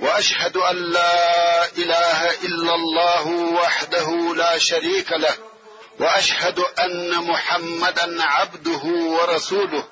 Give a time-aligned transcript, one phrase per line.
[0.00, 5.34] واشهد ان لا اله الا الله وحده لا شريك له
[6.00, 9.84] واشهد ان محمدا عبده ورسوله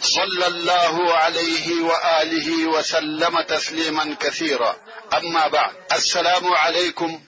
[0.00, 4.76] صلى الله عليه واله وسلم تسليما كثيرا
[5.14, 7.22] اما بعد السلام عليكم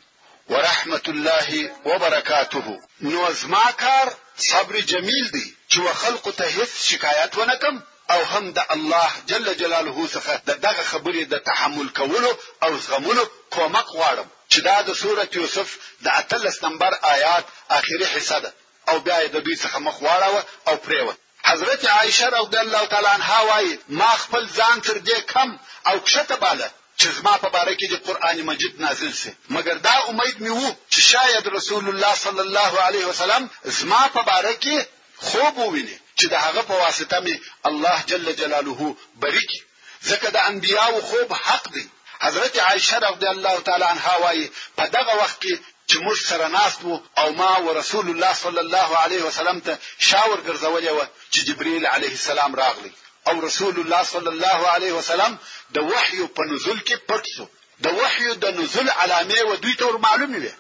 [0.49, 2.65] ورحمه الله وبركاته
[3.03, 7.81] نوز ماكر صبر جميل دي چې خلق ته هیڅ شکایت ونکم
[8.15, 12.31] او هم د الله جل جلاله څخه د دغه خبرې د تحمل کولو
[12.65, 13.25] او زغمولو
[13.57, 15.69] کومک غواړم چې دا د سورته یوسف
[16.05, 17.45] د اتلس نمبر آیات
[17.79, 18.51] اخیری حصه ده
[18.91, 21.15] او بیا د دوی څخه مخ واړوه او پریوه
[21.51, 25.49] حضرت عایشه رضی الله تعالی عنها وایي ما خپل ځان تر دې کم
[25.91, 26.67] او کښته باله
[27.01, 30.71] چې زما په باره کې د قران مجید نازل سي مګر دا امید مې وو
[30.93, 33.43] چې شاید رسول الله صلی الله علیه وسلم
[33.79, 34.77] زما په باره کې
[35.27, 37.35] خوب وویني چې د هغه په واسطه می
[37.69, 38.81] الله جل جلاله
[39.23, 39.61] بریکي
[40.11, 41.85] ځکه د انبیایو خوب حق دی
[42.27, 44.47] حضرت عائشه رضی الله تعالی عنها وايي
[44.79, 45.55] په دغه وخت کې
[45.89, 49.73] چې موږ سره ناست وو او ما او رسول الله صلی الله علیه وسلم ته
[50.09, 50.99] شاور ګرځولې و
[51.33, 52.93] چې جبرئیل علیه السلام راغلی
[53.29, 55.33] او رسول الله صلی الله علیه وسلم
[55.77, 57.47] د وحی په نزول کې پټ شو
[57.85, 60.53] د وحی د نزول علامه و دوی ته معلومه وي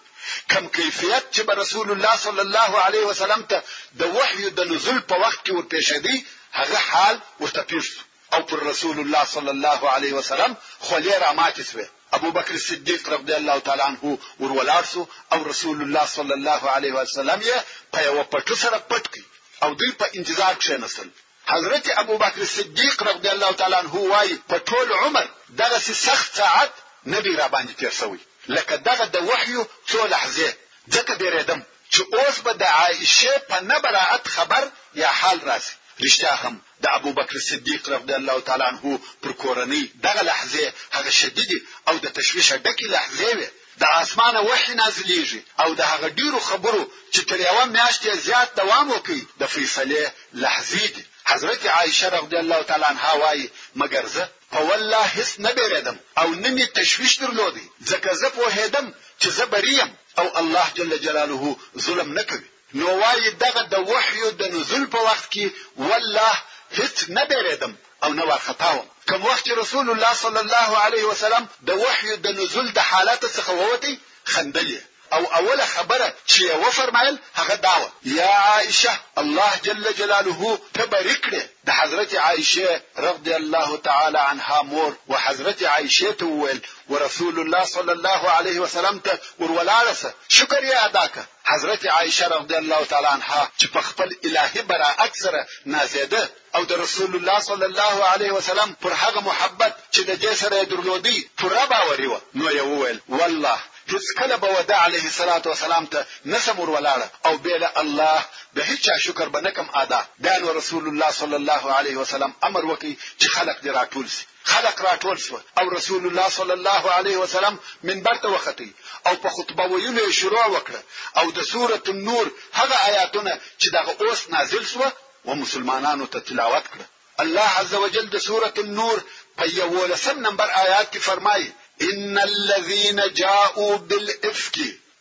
[0.48, 3.62] کم کیفیت چې به رسول الله صلی الله علیه وسلم ته
[4.00, 7.84] د وحی د نزول په وخت کې ورپېښېدی هغه حال ورته پیښ
[8.32, 11.86] او پر رسول الله صلی الله علیه وسلم خولې را ماتې سوې
[12.18, 16.92] ابو بکر صدیق رضی الله تعالی عنه ورولار سو او رسول الله صلی الله علیه
[16.98, 17.62] وسلم یې
[17.92, 19.24] په یو پټو سره پټ کی
[19.62, 21.08] او دوی په انتظار کښېنستل
[21.52, 25.26] حضرت ابو بکر صدیق رضی الله تعالی عنه وايي په ټول عمر
[25.60, 26.72] دغه سخت ساعت
[27.14, 28.18] نبی را باندې تیر سوی
[28.56, 30.48] لکه دغه د وحیو څو لحظې
[30.94, 31.60] ځکه بیرېدم
[31.92, 34.62] چې اوس به د عائشه په نه براعت خبر
[35.02, 36.54] یا حال راسي رښتیا هم
[36.84, 38.84] د ابوبکر صدیق رضی الله تعالی عنه
[39.22, 40.64] پر کورنۍ دغه لحظه
[40.96, 43.48] هغه شدیدي او د تشویش ډکې لحظه وي
[43.82, 46.82] د اسمانه وحی نازلېږي او د هغه ډیرو خبرو
[47.14, 50.02] چې تر یوه میاشتې زیات دوام وکړي د فیصلې
[50.44, 53.46] لحظې دي حضرت عایشه رضی الله تعالی عنها وایي
[53.80, 58.86] مګر زه په والله هیڅ نه بیریدم او نه می تشویش درلودي ځکه زه پوهیدم
[59.20, 61.42] چې زه بریم او الله جل جلاله
[61.86, 62.48] ظلم نه کوي
[62.78, 65.44] نو وایي دغه د وحی د نزول په وخت کې
[65.90, 66.34] والله
[66.78, 67.72] هیڅ نه بیریدم
[68.04, 72.66] او نه وارخطاوم کوم وخت رسول الله صلی الله علیه وسلم د وحی د نزول
[72.76, 73.94] د حالت څخه ووتی
[74.32, 74.80] خندلې
[75.12, 81.28] او اوله خبره چې وفرمایل هغه داوه یا عائشه الله جل جلاله تبارک
[81.64, 88.30] د حضرت عائشه رضی الله تعالی عنها مور وحضرت عائشه تول ورسول الله صلی الله
[88.30, 93.66] علیه وسلم ته ورولالسه شکر یې ادا کړه حضرت عائشه رضی الله تعالی عنها چې
[93.72, 98.92] په خپل الهي براعت سره نازیده او د رسول الله صلی الله علیه وسلم پر
[99.02, 103.58] هغه محبت چې د جسر یې درلودي پوره باوري و نو یې وویل والله
[103.92, 108.18] هیڅ کله به ودا علیه الصلاۃ والسلام ته نسم ور ولاړه او بیل الله
[108.54, 112.92] به هیڅ شکر به نکم ادا بیان رسول الله صلی الله علیه وسلم امر وکي
[113.20, 117.58] چې خلق دې راټول شي خلق راټول شو او رسول الله صلی الله علیه وسلم
[117.90, 118.70] منبر ته وختي
[119.06, 124.26] او په خطبه ویلو شروع وکړه او د سوره النور هغه آیاتونه چې دغه اوس
[124.34, 124.84] نازل شو
[125.24, 126.84] و مسلمانانو ته تلاوت کړه
[127.24, 129.00] الله عز وجل د سوره النور
[129.36, 131.48] په یولسم نمبر آیات کې فرمایي
[131.82, 134.58] ان الذين جاءوا بالافك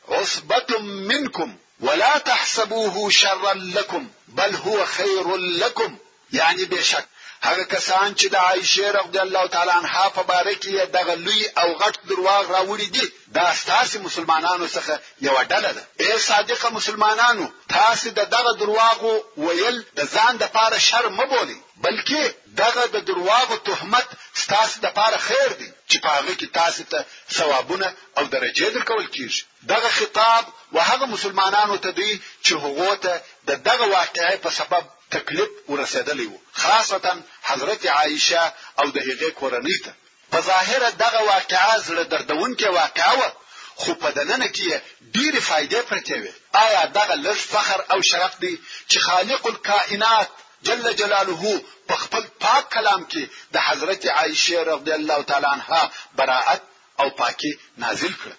[0.09, 5.97] عصبه منكم ولا تحسبوه شرا لكم بل هو خير لكم
[6.33, 7.05] یعنی بشک
[7.41, 11.79] هغه کسان چې د عایشه رضی الله تعالی عنها په باره کې دغه لوی او
[11.79, 18.09] غټ درواغ راوړي دي دا ستاسو مسلمانانو څخه یو ډله ده اے صادقه مسلمانانو تاسو
[18.09, 22.31] د دغه درواغو ویل د ځان د پاره شر مبولي بلکې
[22.63, 24.07] دغه د درواغو تهمت
[24.43, 26.99] ستاسو د پاره خیر دی چې په هغه کې تاسو ته
[27.37, 27.87] ثوابونه
[28.17, 29.41] او درجې درکول کیږي
[29.71, 30.43] دغه خطاب
[30.75, 32.11] وهغه مسلمانانو ته دی
[32.45, 33.13] چې هغه ته
[33.49, 34.83] د دغه واقعې په سبب
[35.15, 37.13] تکلیف ورسېدلی وو خاصتا
[37.49, 38.43] حضرت عایشه
[38.81, 39.91] او د هغې کورنۍ ته
[40.31, 43.29] په ظاهر دغه واقعه زړه دردونکې واقعه وه
[43.81, 44.65] خو په دننه کې
[45.15, 46.31] ډېرې فایدې پرتې وې
[46.63, 48.53] آیا دغه لږ فخر او شرف دی
[48.89, 50.29] چې خالق الکائنات
[50.65, 51.43] جل جلاله
[51.87, 53.23] په خپل پاک کلام کې
[53.53, 55.81] د حضرت عایشه رضی الله تعالی عنها
[56.17, 56.61] براءت
[57.01, 57.51] او پاکي
[57.83, 58.31] نازل کړ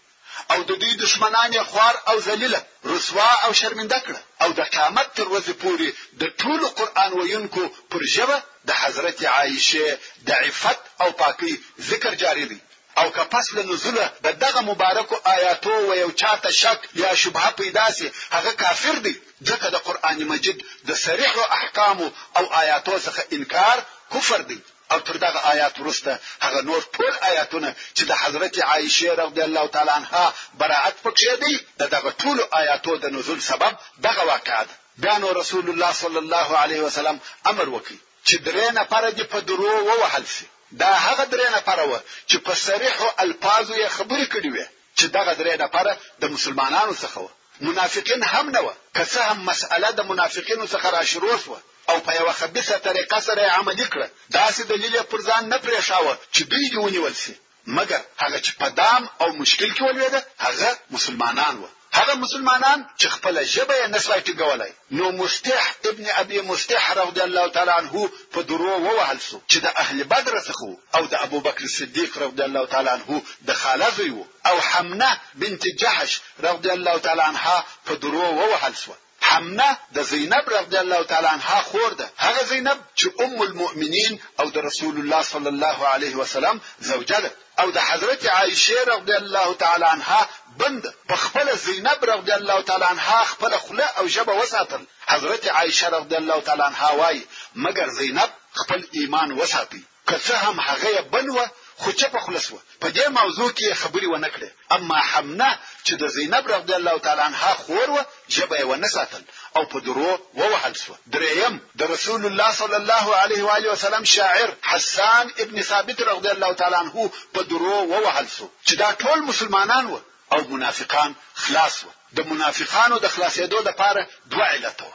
[0.53, 2.61] او د دوی دشمنان خوار او ذلیله
[2.95, 5.89] رسوا او شرمنده کړ او د قیامت تر ورځې پورې
[6.21, 8.37] د ټولو قران ویونکو پر ژبه
[8.69, 9.87] د حضرت عایشه
[10.27, 11.53] د عفت او پاکي
[11.91, 12.59] ذکر جاری دی
[13.01, 17.51] او که پس له نزوله د دغه مبارکو آیاتو و یو چاته شک یا شبهه
[17.51, 19.15] پیدا سي هغه کافر دی
[19.49, 20.59] ځکه د قران مجید
[20.89, 21.99] د صریح احکام
[22.39, 23.79] او آیاتو څخه انکار
[24.15, 24.59] کفر دی
[24.93, 26.11] او تر دغه آیات وروسته
[26.45, 30.25] هغه نور ټول آیاتونه چې د حضرت عایشه رضی الله تعالی عنها
[30.61, 31.55] براعت پکښې دي
[31.95, 33.73] دغه ټول آیاتو د نزول سبب
[34.07, 37.17] دغه واقعه ده بیا نو رسول الله صلی الله علیه وسلم
[37.51, 37.99] امر وکړي
[38.29, 41.93] چې درې نفر دې په درو ووهل شي دا هغه درې نفر و
[42.31, 44.67] چې په صریحو الفاظو یې خبرې کړې وې
[44.99, 45.85] چې دغه درې نفر
[46.23, 47.29] د مسلمانانو څخه و
[47.61, 51.61] منافقین هم نه و که څه هم مسأله د منافقینو څخه راشروع شوه
[51.91, 54.07] او په یوه خبيثه طریقه سره عملي کړه
[54.41, 57.35] داسې دلیل یې پر ځان نه پرېښاوه چې دوی دې ونیول سي
[57.77, 61.69] مګر هغه چې په دام او مشکل کې ولوېده هغه مسلمانان وو
[61.99, 65.63] هغه مسلمانان چې خپل ژبه یې نسوي ټګولای نو مستح
[65.93, 70.35] ابن ابي مستح رضی الله تعالی عنه په درو ووهل سو چې د اهل بدر
[70.49, 74.13] څخه او د ابو بکر صدیق رضی الله تعالی عنه د خالزوی
[74.49, 75.11] او حمنه
[75.41, 77.57] بنت جحش رضی الله تعالی عنها
[77.87, 78.93] په درو ووهل سو
[79.31, 84.47] حمنه د زینب رضی الله تعالی عنها خور ده هغه زینب چې ام المؤمنین او
[84.57, 86.57] د رسول الله صلی الله علیه وسلم
[86.91, 87.31] زوجه ده
[87.61, 90.21] او د حضرت عایشه رضی الله تعالی عنها
[90.61, 94.83] بند په خپل زینب رضی الله تعالی عنها خپل خوله او ژبه وساتل
[95.13, 97.23] حضرت عایشه رضی الله تعالی عنها وای
[97.65, 101.45] مګر زینب خپل ایمان وساتي که څه هم هغه بنوه
[101.83, 105.51] خو چې په خلص وو په دې موضوع کې خبري ونه کړې اما حمنه
[105.87, 108.03] چې د زینب رضی الله تعالی عنها خور وو
[108.35, 109.23] جبه و نساتل
[109.57, 114.05] او په درو ووهل سو دریم د رسول الله صلی الله علیه و علیه وسلم
[114.17, 116.97] شاعر حسان ابن ثابت رضی الله تعالی عنه
[117.35, 120.01] په درو ووهل سو چې دا ټول مسلمانان وو
[120.33, 121.87] او منافقان خلاص و
[122.17, 124.01] د منافقانو د خلاصېدو لپاره
[124.33, 124.93] دوه علت و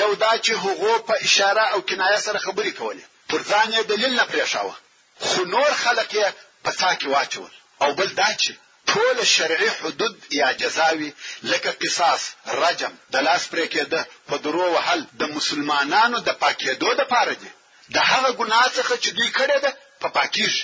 [0.00, 4.12] یو دا چې هغو په اشاره او کنایه سره خبرې کولې پر ځان یې دلیل
[4.20, 4.74] نه پرېښاوه
[5.26, 6.28] خو نور خلک یې
[6.64, 7.52] په څا کې واچول
[7.82, 8.52] او بل دا چې
[8.90, 11.10] ټول شرعي حدود یا جزاوي
[11.52, 12.22] لکه قصاص
[12.62, 17.50] رجم د لاس پرې کېده په درو وهل د مسلمانانو د پاکېدو د پاره دي
[17.94, 20.62] د هغه ګناه څخه چې دوی کړې ده په پاکیږي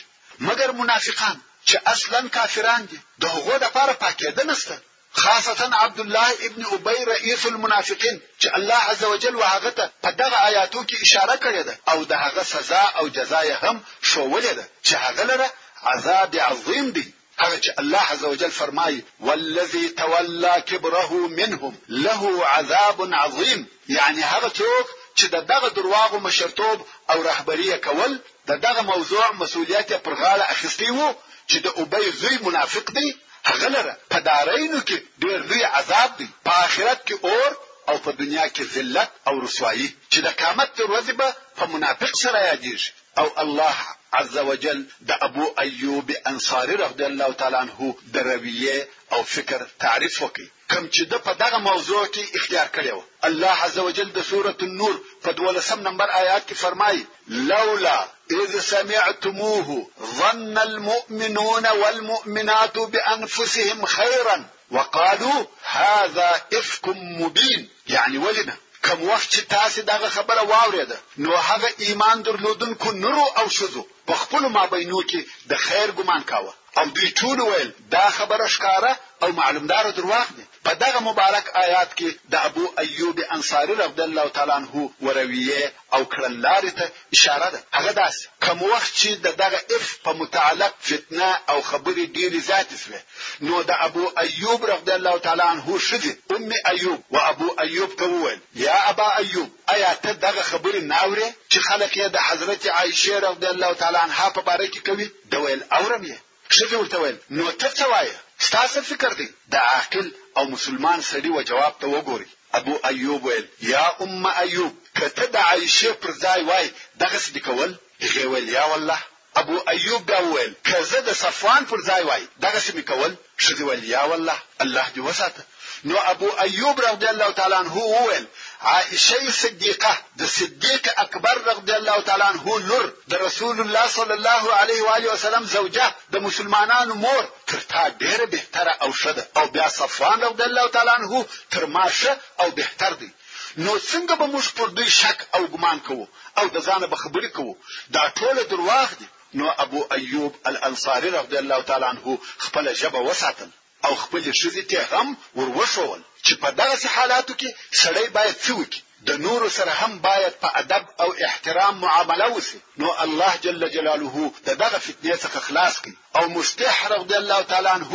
[0.48, 1.36] مګر منافقان
[1.68, 4.76] چې اصلا کافران دي د هغو لپاره پاکېدنه شته
[5.22, 10.36] خاصة عبد الله ابن ابي رئيس المنافقين چې الله عز وجل وهغه ته په دغه
[10.48, 14.94] آیاتو کې اشاره کړې ده او د هغه سزا او جزای هم شوولې ده چې
[14.94, 15.50] هغه لره
[15.82, 23.02] عذاب عظیم دی هغه چې الله عز وجل فرمایي والذي تولى كبره منهم له عذاب
[23.22, 23.66] عظیم
[23.98, 24.86] یعنی هغه څوک
[25.20, 28.18] چې د دغه درواغو مشرتوب او رهبری کول
[28.50, 31.14] د دغه موضوع مسولیت پر غاړه اخیستی وو
[31.50, 33.08] چې د ابي زوی منافق دی
[33.50, 37.50] هغه لره په دارینو کې ډېر لوی عذاب دی په آخرت کې اور
[37.90, 41.28] او په دنیا کې ذلت او رسوایی چې د قامت تر ورځې به
[41.58, 42.88] په منافق سره یادېږي
[43.20, 43.76] او الله
[44.20, 44.78] عز وجل
[45.08, 47.78] د ابو ایوب انصاری رضی الله تعالی عنه
[48.14, 48.76] د رویه
[49.12, 52.98] او فکر تعریف وکړي کوم چې د په دغه موضوع کې اختیار کړو
[53.28, 54.94] الله عز وجل د سوره النور
[55.24, 57.02] په 12 نمبر آیات کې فرمایي
[57.50, 57.98] لولا
[58.40, 66.88] إذ سمعتموه ظن المؤمنون والمؤمنات بأنفسهم خيرا وقالوا هذا إفك
[67.18, 73.24] مبين يعني ولنا کوم وخت چې تاسو دغه خبره واورېده نو هغه ایمان درلودونکو نرو
[73.38, 78.10] او شذو په خپل مابینو کې د خیر ګمان کاوه او دوی ټول ویل دا
[78.10, 83.74] خبره ښکاره او معلومدار درواغ دي په دغه مبارک آیات کې د ابو ایوب انصاری
[83.82, 84.72] رضی الله تعالی عنہ
[85.06, 85.62] ورویه
[85.94, 86.86] او کړلارې ته
[87.16, 92.04] اشاره ده هغه داس کوم وخت چې د دغه اف په متعلق فتنه او خبرې
[92.16, 93.00] ډېرې زیاتې شوې
[93.48, 96.04] نو د ابو ایوب رضی الله تعالی عنہ شذ
[96.36, 101.28] ام ایوب و ابو ایوب ته وویل یا ابا ایوب آیا ته دغه خبرې ناورې
[101.50, 105.40] چې خلک یې د حضرت عایشه رضی الله تعالی عنها په باره کې کوي د
[105.42, 106.16] ویل اورم یې
[106.58, 108.16] شذ ورته ویل نو ته څه وایې
[108.48, 110.06] ستاسو فکر دی د عاقل
[110.38, 113.44] او مسلمان سړي و جواب ته وګوري ابو ایوب ویل
[113.74, 116.66] یا ام ایوب کته د عایشه پر ځای وای
[117.04, 117.70] دغه سدي کول
[118.04, 119.00] هغه ویل یا والله
[119.42, 123.12] ابو ایوب بیا ویل کزه د صفوان پر ځای وای دغه سمې کول
[123.48, 125.42] شدي ویل یا والله الله دې وساته
[125.90, 128.26] نو ابو ایوب رضی الله تعالی عنہ وویل
[128.64, 134.44] عائشه صدیقه د صدیق اکبر رضی الله تعالی عنه لور د رسول الله صلی الله
[134.60, 139.46] علیه و علیه وسلم زوجه د مسلمانانو مور تر تا ډیره بهتره او شده او
[139.56, 141.24] بیا صفوان رضی الله تعالی عنه
[141.56, 143.10] تر ماشه او بهتر دی
[143.56, 146.06] نو څنګه به موږ پر دوی شک او ګمان کوو
[146.38, 147.56] او د ځانه به خبرې کوو
[147.96, 153.50] دا ټول درواغ دي نو ابو ایوب الانصاری رضی الله تعالی عنه خپل جبه وساتل
[153.84, 157.48] او خپل شذې ته هم ور وښول چې په دغه حالاتو کې
[157.82, 162.58] سړی باید څه وکړي د نورو سره هم باید په ادب او احترام معامله وسی
[162.80, 164.16] نو الله جل جلاله
[164.48, 167.86] د دغه فتنې څخه خلاص کړي او مستح رضی الله تعالی عنه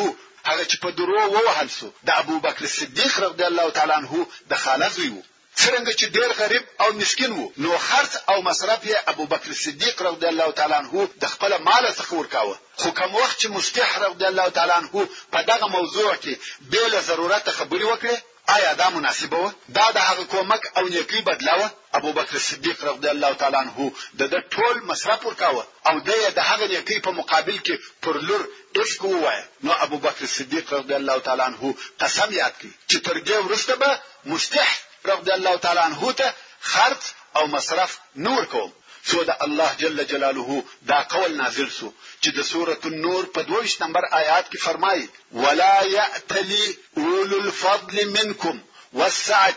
[0.49, 4.13] هغه چې په درو ووهل سو د ابوبکر صدیق رضی الله تعالی عنه
[4.49, 5.23] د خاله زوی وو
[5.63, 9.95] څنګه چې ډیر غریب او مسكين وو نو خرڅ او مصرف یې ابو بکر صدیق
[10.09, 14.25] رضی الله تعالی عنہ د خپل مال څخه ورکاوه خو کوم وخت چې مفتح رضی
[14.31, 14.89] الله تعالی عنہ
[15.33, 16.33] په دغه موضوع کې
[16.71, 18.15] به له ضرورت خبري وکړي
[18.57, 21.67] آیا دا مناسبه و دا د هغه کومک او نیکی بدلاوه
[21.99, 23.77] ابو بکر صدیق رضی الله تعالی عنہ
[24.19, 24.23] د
[24.55, 28.43] ټول مصرف ورکاوه او د د هغه نیکی په مقابل کې پر لور
[28.81, 31.61] اسکو وای نو ابو بکر صدیق رضی الله تعالی عنہ
[32.01, 33.91] قسم یاد کړي چې تر دې وروسته به
[34.31, 34.69] مفتح
[35.09, 37.03] رضي الله تعالى عنه ته خرط
[37.35, 38.71] او مصرف نور کوم
[39.05, 41.91] سو ده الله جل جلاله دا قول نازل سو
[42.25, 48.61] چې د سوره النور په 22 نمبر آیات کې فرمایي ولا یاتلی اول الفضل منکم
[48.93, 49.55] والسعه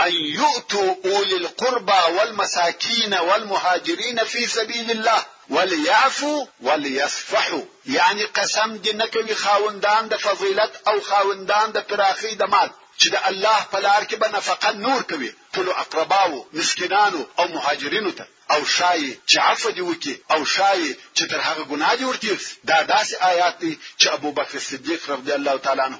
[0.00, 9.34] ان يؤتوا اولي القربى والمساكين والمهاجرين في سبيل الله وليعفوا وليصفحوا يعني قسم دي نکوي
[9.34, 14.16] خاوندان د فضیلت او خاوندان د پراخي د مال چې د الله په لار کې
[14.22, 19.80] به نفقه نور کوي ټول اقرباو مسکینانو او مهاجرینو ته او شای چې عفو دی
[19.84, 20.80] وکي او شای
[21.16, 22.38] چې تر هغه ګناه دی ورته
[22.70, 25.98] دا داسې آیات دي چې ابو بکر صدیق رضی الله تعالی عنه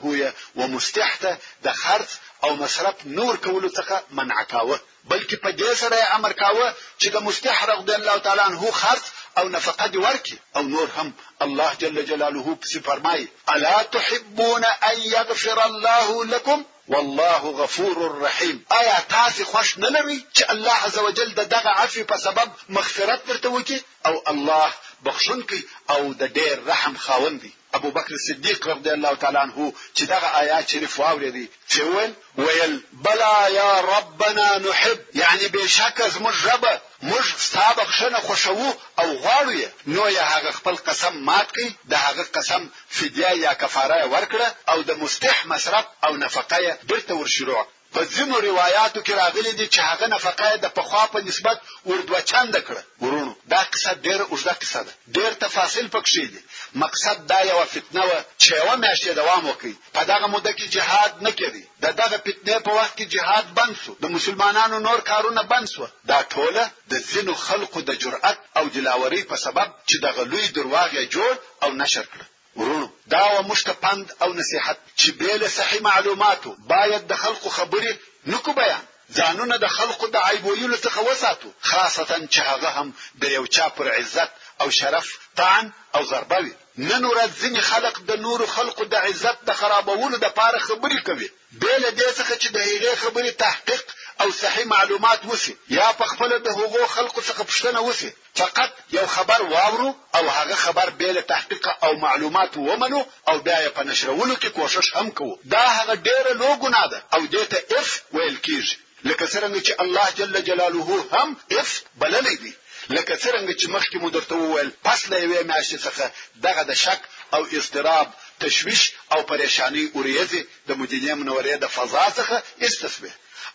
[0.59, 1.30] او مستحته
[1.66, 2.11] د خرج
[2.45, 4.76] او مصرف نور کولو څخه منع کاوه
[5.11, 6.66] بلکې په دې سره یې امر کاوه
[7.00, 9.04] چې د مستحرق رضی الله تعالی عنه خرج
[9.38, 11.09] او نفقه دی ورکی او نور هم
[11.45, 16.59] الله جل جلاله پس فرمای الا تحبون ان يغفر الله لكم
[16.91, 22.17] والله غفور رحیم آیا تاسو خوښ نه لرئ چې الله عزوجل د دغه عفو په
[22.27, 23.79] سبب مغفرت ورته وکړي
[24.09, 24.69] او الله
[25.05, 25.61] بخښونکی
[25.95, 30.29] او د ډېر رحم خاوند دی ابو بکر صدیق رضی الله تعالی عنه چې دغه
[30.43, 32.12] آیات شریف واورېدی چې ول
[32.45, 36.65] ویل بلا یا ربنا نحب یعنی بشک زموږ رب
[37.03, 42.25] موږ سابق شنه خوشو او غواړو نو یا هغه خپل قسم مات کړي د هغه
[42.33, 48.37] قسم فدیه یا کفاره ورکړه او د مستح مصرف او نفقه بیرته ورشروع په ځینو
[48.49, 53.30] روایاتو کې راغلي دي چې هغه نفقه د پخوا په نسبت وردوه چنده کړه ورونو
[53.52, 56.40] دا قصه ډیره اوږده قصه ده ډیر تفاصیل پکې دي
[56.83, 58.11] مقصد دا یو فتنه و
[58.42, 62.57] چې و میاشتې دوام وکړي په دغه موده کې جهاد نه کړي د دغه فتنې
[62.66, 66.95] په وخت کې جهاد بند شو د مسلمانانو نور کارونه بند شو دا ټوله د
[67.11, 71.33] ځینو خلقو د جرأت او دلاوري په سبب چې دغه لوی درواغ یې جوړ
[71.64, 72.23] او نشر کړ
[72.59, 77.49] ورونو دا و مشت پند او نصيحت چې به له صحیح معلوماتو باید د خلقو
[77.59, 77.92] خبرې
[78.33, 78.85] نکو بیان
[79.19, 82.88] ځانونه د خلقو د عیب ویلو څخه وساتو خاصتا چې هغه هم
[83.21, 85.07] د یو چا پر عزت او شرف
[85.38, 86.52] طعن او ضربه وي
[86.90, 91.29] نن ورځ ځینې خلق د نورو خلقو د عزت د خرابولو د پاره خبرې کوي
[91.62, 93.85] بل دې څخه چې د هغې خبرې تحقیق
[94.23, 99.07] او صحیح معلومات وسی یا په خپل د هغو خلقو څخه پښتنه وسی فقط یو
[99.17, 103.83] خبر واورو او هغه خبر به له تحقیق او معلومات ومنو او بیا یې په
[103.88, 108.37] نشرولو کې کوشش هم کوو دا هغه ډیره لوګونه ده او دې ته اف ویل
[108.47, 108.76] کیږي
[109.09, 110.80] لکه څنګه چې الله جل جلاله
[111.14, 111.28] هم
[111.61, 112.52] اف بللی دی
[112.97, 116.04] لکه څنګه چې مخکې مو درته وویل پس له یوې میاشتې څخه
[116.47, 117.00] دغه د شک
[117.35, 118.07] او اضطراب
[118.42, 123.11] تشویش او پریشانی اوریځې د مدینه منورې د فضا څخه استثبه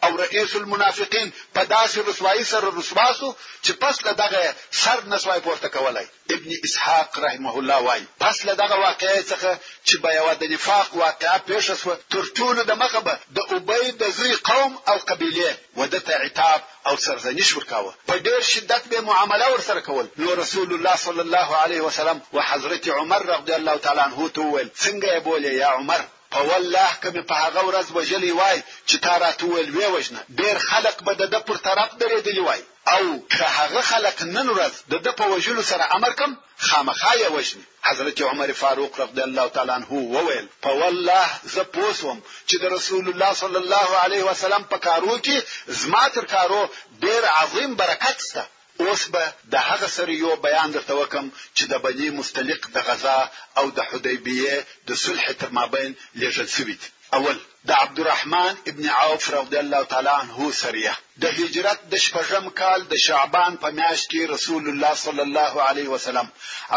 [0.07, 3.29] او رئیس المنافقین په داسې رسوایی سره رسواسو
[3.65, 8.53] چې پس له دغه سر نسوای پورته کولای ابن اسحاق رحمه الله وای پس له
[8.61, 9.51] دغه واقعي څخه
[9.87, 13.91] چې په یو د نفاق واقعا پیښه شو تر ټولو د مخه به د ابي
[14.01, 19.49] د زوی قوم او قبيله ودته عتاب او سرزنش وکاوه په ډیر شدت به معامله
[19.53, 24.29] ورسره کول نو رسول الله صلی الله علیه وسلم وحضرت عمر رضی الله تعالی عنه
[24.29, 26.01] تو څنګه یې بوله یا عمر
[26.35, 28.57] په والله که مې په هغه ورځ وژلی وای
[28.89, 32.61] چې تا راته وویل وې وژنه ډېر خلک به د ده پر طرف درېدلي وای
[32.95, 36.31] او که هغه خلک نن ورځ د ده په وژلو سره امر کم
[36.65, 42.17] خامخا یې وژني حضرت عمر فاروق رضی الله تعالی عنه وویل په والله زه پوسوم
[42.49, 45.37] چې د رسول الله صلی الله علیه وسلم په کارو کې
[45.81, 46.61] زما تر کارو
[47.03, 48.43] ډېر عظیم برکت سته
[48.83, 51.25] اوس به د هغه سره یو بیان درته وکم
[51.57, 53.19] چې د بني مستلق د غزا
[53.59, 54.55] او د حدیبیه
[54.87, 57.37] د صلح تر مابین لېږل شوی دی اول
[57.69, 60.93] د عبدالرحمن ابن عوف رضی الله تعالی عنه سریه
[61.25, 65.87] د هجرت د شپږم کال د شعبان په میاشت کې رسول الله صلی الله علیه
[65.95, 66.27] وسلم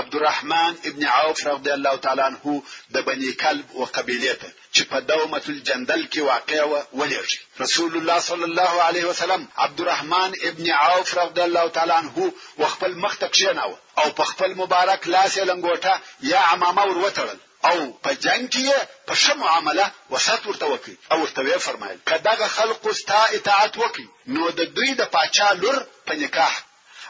[0.00, 2.62] عبدالرحمن ابن عوف رضی الله تعالی عنه
[2.94, 7.92] د بنی کلب او قبیله ته چې په دومه الجندل کې واقع و ولېږي رسول
[7.98, 12.30] الله صلی الله علیه وسلم عبدالرحمن ابن عوف رضی الله تعالی عنه
[12.62, 15.94] وخپل مخ ته کښېناوه او په خپل مبارک لاس یې لنګوټه
[16.34, 17.38] یا عمامه ور وتړل
[17.70, 18.64] او په جنگ کې
[19.06, 24.42] په ښه معامله وسط ورته وکړي او ورته فرمایل کداغه خلق ستا اطاعت وکړي نو
[24.58, 26.52] د دوی د پاچا لور په نکاح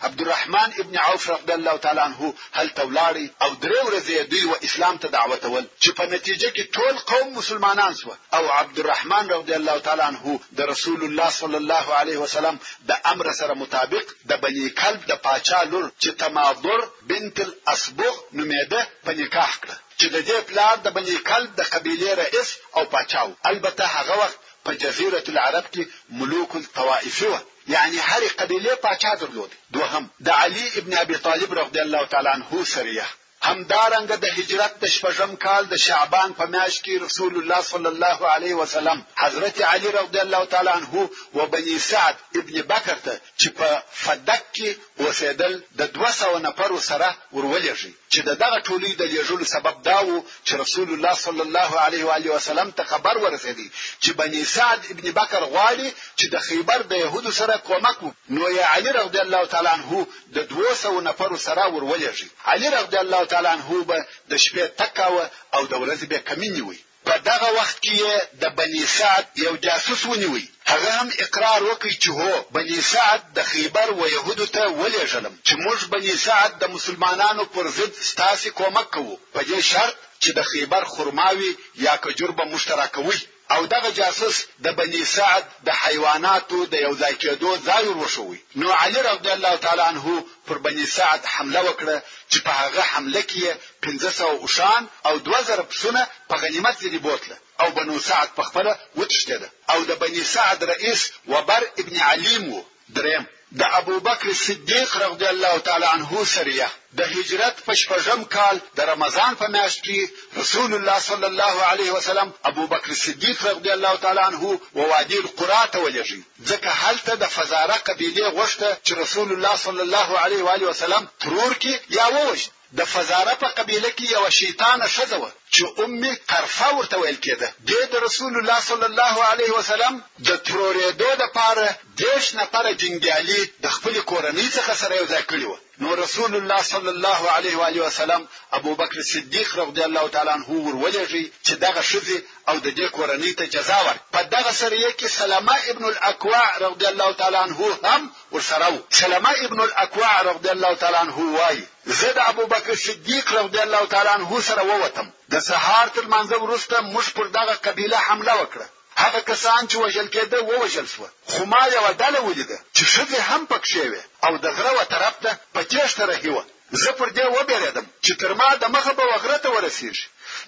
[0.02, 4.98] عبدالرحمن ابن عوف رضی الله تعالی عنه هلته ولاړی او درې ورځې دوی و اسلام
[5.02, 10.02] ته دعوتول چې په نتیجه کې ټول قوم مسلمانان شو او عبدالرحمن رضی الله تعالی
[10.02, 12.60] عنه د رسول الله صلی الله علیه وسلم
[12.92, 18.86] د امر سره مطابق د بنی کلب د پاچا لور چې تماضر بنت الاسبغ نومېده
[19.04, 23.32] په نکاح کړه چې د دې پلار د بنی کلب د قبیلې رئیس او پاچاو
[23.52, 29.52] البته هغه وخت په جزیره العرب کې ملوک الطوائف و یعنی هر قبیله پاچا درلود
[29.72, 33.04] دوهم د علی ابن ابي طالب رضی الله تعالی عنه سریه
[33.46, 38.26] همدارنګه د هجرت د شپږم کال د شعبان په میاشت کې رسول الله صلی الله
[38.34, 43.48] علیه وسلم حضرت علی رضی الله تعالی عنه و بنی سعد ابن بکر ته چې
[43.58, 44.68] په فدک کې
[45.00, 50.10] اوسېدل د 200 نفر سره ورولېږي چې دغه ټولې د لیږلو سبب دا و
[50.44, 53.68] چې رسول الله صلی الله علیه و علیه وسلم ته خبر ورسېدی
[54.00, 58.04] چې بنی سعد ابن بکر غواړي چې د خیبر د يهودو سره کومک
[58.36, 63.24] نو یا علی رضی الله تعالی عنه د 200 نفر سره ورولېږي علی رضی الله
[63.30, 63.96] تعالی عنه به
[64.30, 65.24] د شپې تکاوه
[65.56, 67.96] او د ورځې به کمینی وي په دغه وخت کې
[68.42, 73.40] د بنی سعد یو جاسوس ونیوي هغه هم اقرار وکړي چې هو بنی سعد د
[73.50, 78.86] خیبر و يهودو ته ولېږلم چې موږ بنی سعد د مسلمانانو پر ضد ستاسې کومک
[78.94, 81.52] کوو په دې شرط چې د خیبر خرماوي
[81.86, 83.18] یا کجور به مشترکوي
[83.54, 88.68] او دغه جاسوس د بني سعد د حیواناتو د یو ځای کېدو ځای وروښوي نو
[88.82, 90.06] علي رضی الله تعالی عنه
[90.48, 91.96] پر بني سعد حمله وکړه
[92.32, 93.40] چې په هغه حمله کې
[93.84, 99.48] 1500 اوشان او 2000 پسونه په غنیمت لري بوتله او بنو سعد په خپله وتشتده
[99.72, 101.00] او د بني سعد رئیس
[101.32, 102.62] وبر ابن علیم وو
[102.96, 103.24] دریم
[103.60, 106.68] د ابوبکر صدیق رضی الله تعالی عنه سریه
[106.98, 109.98] د هجرت په شپږم کال د رمضان په میاشت کې
[110.40, 114.40] رسول الله صلی الله علیه وسلم ابوبکر صدیق رضی الله تعالی عنه
[114.78, 120.08] ووادي القرى ته ولېږي ځکه هلته د فزاره قبیله غوښته چې رسول الله صلی الله
[120.24, 125.22] علیه و وسلم ترور کې یا ووژني د فزاره په قبيله کې یو شیطانه شذو
[125.54, 127.48] چې امي قرفه ورته ویل کېده
[127.92, 129.94] د رسول الله صلی الله علیه وسلم
[130.28, 131.68] د ترورېدو د پاره
[132.04, 136.36] دیش نه پاره جنګیالي د خپل کورنۍ څخه سره یو ځای کړی و نو رسول
[136.36, 141.24] الله صلی الله علیه و علیه وسلم ابو بکر صدیق رضی الله تعالی عنه ورولېږي
[141.46, 145.54] چې دغه شذې او د دې کورنۍ ته جزا ور په دغه سره کې سلمہ
[145.72, 150.96] ابن الاکوع رضی الله تعالی عنه هم ورسره و سلمہ ابن الاکوع رضی الله تعالی
[150.96, 151.66] عنه وایي
[152.00, 156.32] زه د ابو بکر صدیق رضی الله تعالی عنه سره ووتم د سهار تر منځه
[156.42, 158.66] وروسته موږ پر دغه قبیله حمله وکړه
[159.02, 163.42] هغه کسان چې وژل کېده ووژل شو خو ما یو ډله ولیده چې شته هم
[163.52, 166.42] پکښې وي او د غره و طرف ته په تیښته راهیوه
[166.82, 170.04] زه پر دې وبېرېدم چې تر ما د مخه به وغره ته ورسېږي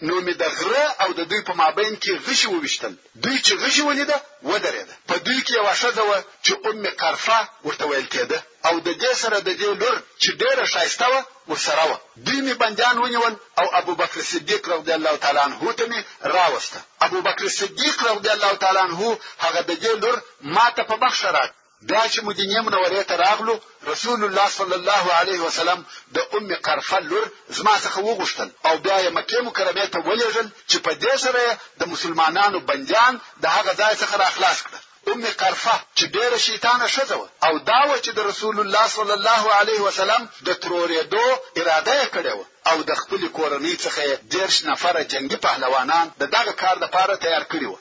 [0.07, 2.93] نو می د غره او د دوی په مابین کې غشي وویشتل
[3.25, 4.17] دوی چې غشي ولیده
[4.51, 6.11] ودرېده په دوی کې یو شذ و
[6.45, 10.65] چې ام قرفه ورته ویل کېده او د دې سره د دې لور چې ډېره
[10.75, 11.17] شایسته و
[11.51, 11.93] ورسره و
[12.27, 16.01] دوی می بندیان ونیول او ابو بکر صدیق رضی الله تعالی عنه ته می
[16.35, 19.01] راوسته ابو بکر صدیق رضی الله تعالی عنه
[19.45, 20.17] هغه د دې لور
[20.57, 21.53] ماته په بخښ راک
[21.88, 23.55] بیا چې مدینه منورې ته راغلو
[23.93, 25.81] رسول الله صلی الله علیه وسلم
[26.16, 27.25] د ام قرخه لور
[27.57, 31.43] زما څخه وغوښتل او بیا یې مکه مکرمه ته ولېږل چې په دې سره
[31.81, 34.79] د مسلمانانو بندیان د هغه ځای څخه راخلاص کړل
[35.12, 39.14] ام قرفه چې ډیره شیطانه ښځه وه او دا وه چې د رسول الله صلی
[39.19, 41.25] الله علیه وسلم د ترورېدو
[41.61, 46.25] اراده یې کړې وه او د خپلې کورنۍ څخه یې دېرش نفره جنګي پهلوانان د
[46.37, 47.81] دغه کار دپاره تیار کړي وه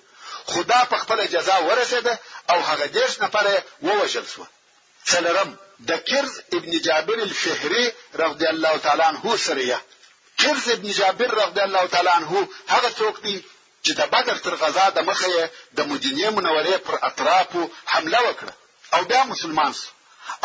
[0.53, 2.13] خدا په خپل جزا ورسېده
[2.51, 3.45] او هغه دیش نفر
[3.87, 4.43] ووجل شو
[5.11, 5.49] څلرم
[5.89, 7.85] د کرز ابن جابر الفهري
[8.23, 9.79] رضی الله تعالی عنه سره
[10.41, 12.29] کرز ابن جابر رضی الله تعالی عنه
[12.73, 13.35] هغه څوک دی
[13.85, 15.29] چې د بدر تر غزا د مخه
[15.77, 17.61] د مدینه منورې پر اطرافو
[17.93, 18.53] حمله وکړه
[18.93, 19.87] او بیا مسلمان شو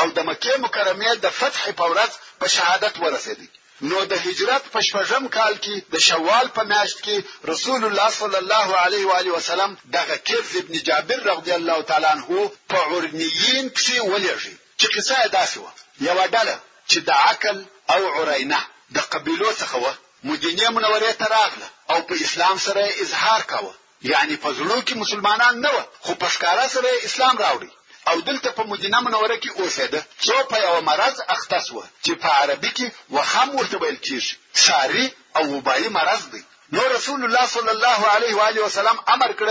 [0.00, 3.48] او د مکه مکرمه د فتح په ورځ په شهادت ورسېدی
[3.88, 7.16] نو د هجرت په شپږم کال کې د شوال په میاشت کې
[7.52, 12.06] رسول الله صلی الله علیه و علیه وسلم دغه کز ابن جابر رضی الله تعالی
[12.16, 12.36] عنه
[12.70, 15.66] په عرنیین کې ولېږي چې قصه داسې و
[16.06, 16.54] یو ډله
[16.90, 17.56] چې د عقل
[17.94, 18.60] او عرینه
[18.96, 19.86] د قبیلو څخه و
[20.30, 23.74] مدینه منورې ته راغله او په اسلام سره اظهار کاوه
[24.12, 27.70] یعنی په زړه کې مسلمانان نه و خو په ښکارا سره اسلام راوړي
[28.10, 32.28] او دلته په مدینه منوره کې اوسېده څو په یو مرض اخته سو چې په
[32.40, 32.86] عربي کې
[33.16, 34.32] وخم ورته ویل کیږي
[34.66, 35.06] ساري
[35.38, 36.42] او وبایي مرض دی
[36.74, 39.48] نو رسول الله صلی الله علیه و آله وسلم امر کړ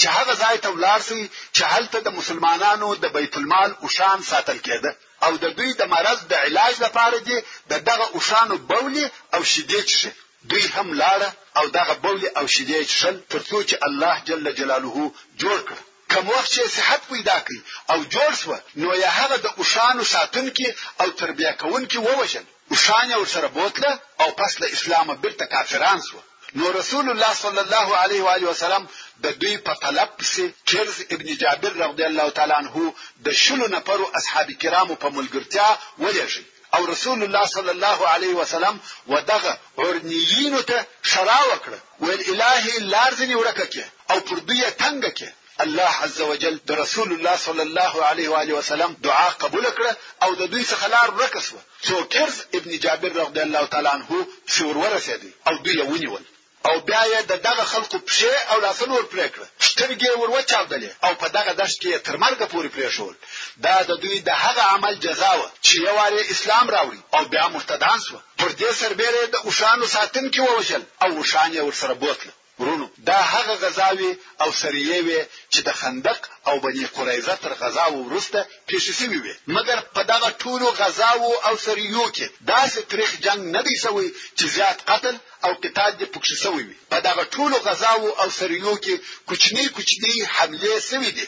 [0.00, 1.22] چې هغه ځای ته ولاړ شي
[1.56, 4.90] چې هلته د مسلمانانو د بیت المال او شان ساتل کېده
[5.26, 7.36] او د دوی د مرض د علاج لپاره دي
[7.70, 10.10] د دغه او شانو بولی او شیدې چشي
[10.50, 15.10] دوی هم لاړه او دغه بولی او شیدې چشل ترڅو چې الله جل جلاله
[15.42, 15.78] جوړ کړ
[16.14, 17.58] کم وخت چې صحت پیدا کړي
[17.92, 20.68] او جوړ شو نو یا هغه د اوشانو ساتونکي
[21.00, 26.20] او تربیه کوونکي ووجل اوشان یې ورسره بوتله او پس له اسلامه بیرته کافران شو
[26.60, 28.88] نو رسول الله صلی الله علیه و آله وسلم
[29.26, 32.94] د دوی په طلب سي چرز ابن جابر رضی الله تعالی عنه
[33.28, 35.68] د شلو نفرو اصحاب کرامو په ملګرتیا
[36.02, 36.40] ولېږي
[36.78, 43.36] او رسول الله صلی الله علیه وسلم ودغه ورنیینو ته شرا وکړه ویل الهي لارځنی
[43.42, 45.28] ورکه کې او پر دوی تنگ کې
[45.60, 49.96] الله عز وجل د رسول الله صلی الله علیه و علیه وسلم دعا قبول کړه
[50.22, 54.26] او د دوی څخه لار ورکه شوه څو کرز ابن جابر رضی الله تعالی عنه
[54.46, 56.22] شور ورسېدی او دوی یې ونیول
[56.68, 60.30] او بیا یې د دغه خلکو پښې او لاسونه ور پرې کړه سترګې یې ور
[60.30, 63.14] وچاودلې او په دغه دشت کې یې تر مرګه پورې پرېښول
[63.56, 65.98] دا د دوی د هغه عمل جزا وه چې یو
[66.34, 71.48] اسلام راوړي او بیا مرتدان سوه پر دې سربېره د اوښانو ساتونکي ووژل او اوښان
[71.54, 75.20] یې ورسره بوتله ورونو دا هغه غزاوي او سریې وي
[75.54, 78.38] چې د خندق او بني قریظه تر غزاو وروسته
[78.68, 83.60] پیښ شوی وي مګر په دغه ټولو غزاو او سریو کې داسې تاریخ جنگ نه
[83.66, 88.04] دی شوی چې زیات قتل او قتال دې پکښ شوی وي په دغه ټولو غزاو
[88.22, 88.94] او سریو کې
[89.28, 91.26] کوچنی کوچنی حمله شوی دي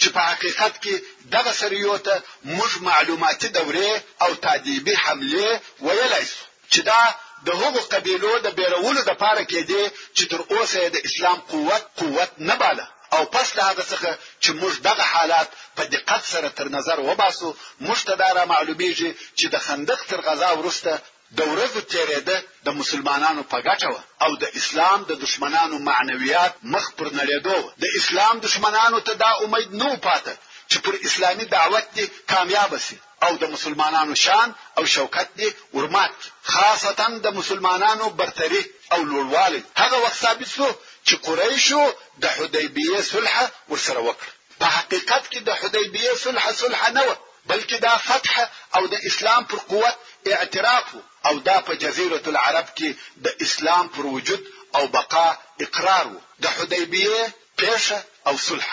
[0.00, 0.94] چې په حقیقت کې
[1.36, 2.14] دغه سریو ته
[2.56, 3.90] موږ معلوماتي دوره
[4.24, 5.46] او تادیبي حمله
[5.86, 6.24] ویلای
[6.72, 7.00] چې دا
[7.46, 9.82] د هغو قبیلو د بیرولو د پاره کې دي
[10.16, 14.10] چې تر اوسه د اسلام قوت قوت نه باله او پس له هغه څخه
[14.42, 17.48] چې موږ دغه حالات په دقت سره تر نظر وباسو
[17.86, 20.92] موږ ته دا را معلومیږي چې د خندق تر غزا وروسته
[21.38, 23.88] د ورځو تیرېده د مسلمانانو په ګټه
[24.24, 29.68] او د اسلام د دشمنانو معنویات مخ پر نړېدو د اسلام دشمنانو ته دا امید
[29.80, 30.34] نو پاته
[30.70, 34.48] چې پر اسلامي دعوت دې کامیاب شي او د مسلمانانو شان
[34.78, 36.14] او شوکت دې ورمات
[36.54, 38.62] خاصتا د مسلمانانو برتري
[38.94, 40.68] او لوړوالی هغه وخت ثابت شو
[41.06, 41.82] چې قریشو
[42.24, 43.34] د حدیبیه صلح
[43.70, 47.12] ورسره وکړه په حقیقت کې د حدیبیه صلح صلح نه و
[47.50, 48.34] بلکې دا فتح
[48.76, 49.96] او د اسلام پر قوت
[50.36, 50.88] اعتراف
[51.28, 52.90] او دا په جزیره العرب کې
[53.28, 54.42] د اسلام پر وجود
[54.78, 55.28] او بقا
[55.66, 56.06] اقرار
[56.42, 57.20] د حدیبیه
[57.58, 57.98] پېښه
[58.28, 58.70] او صلح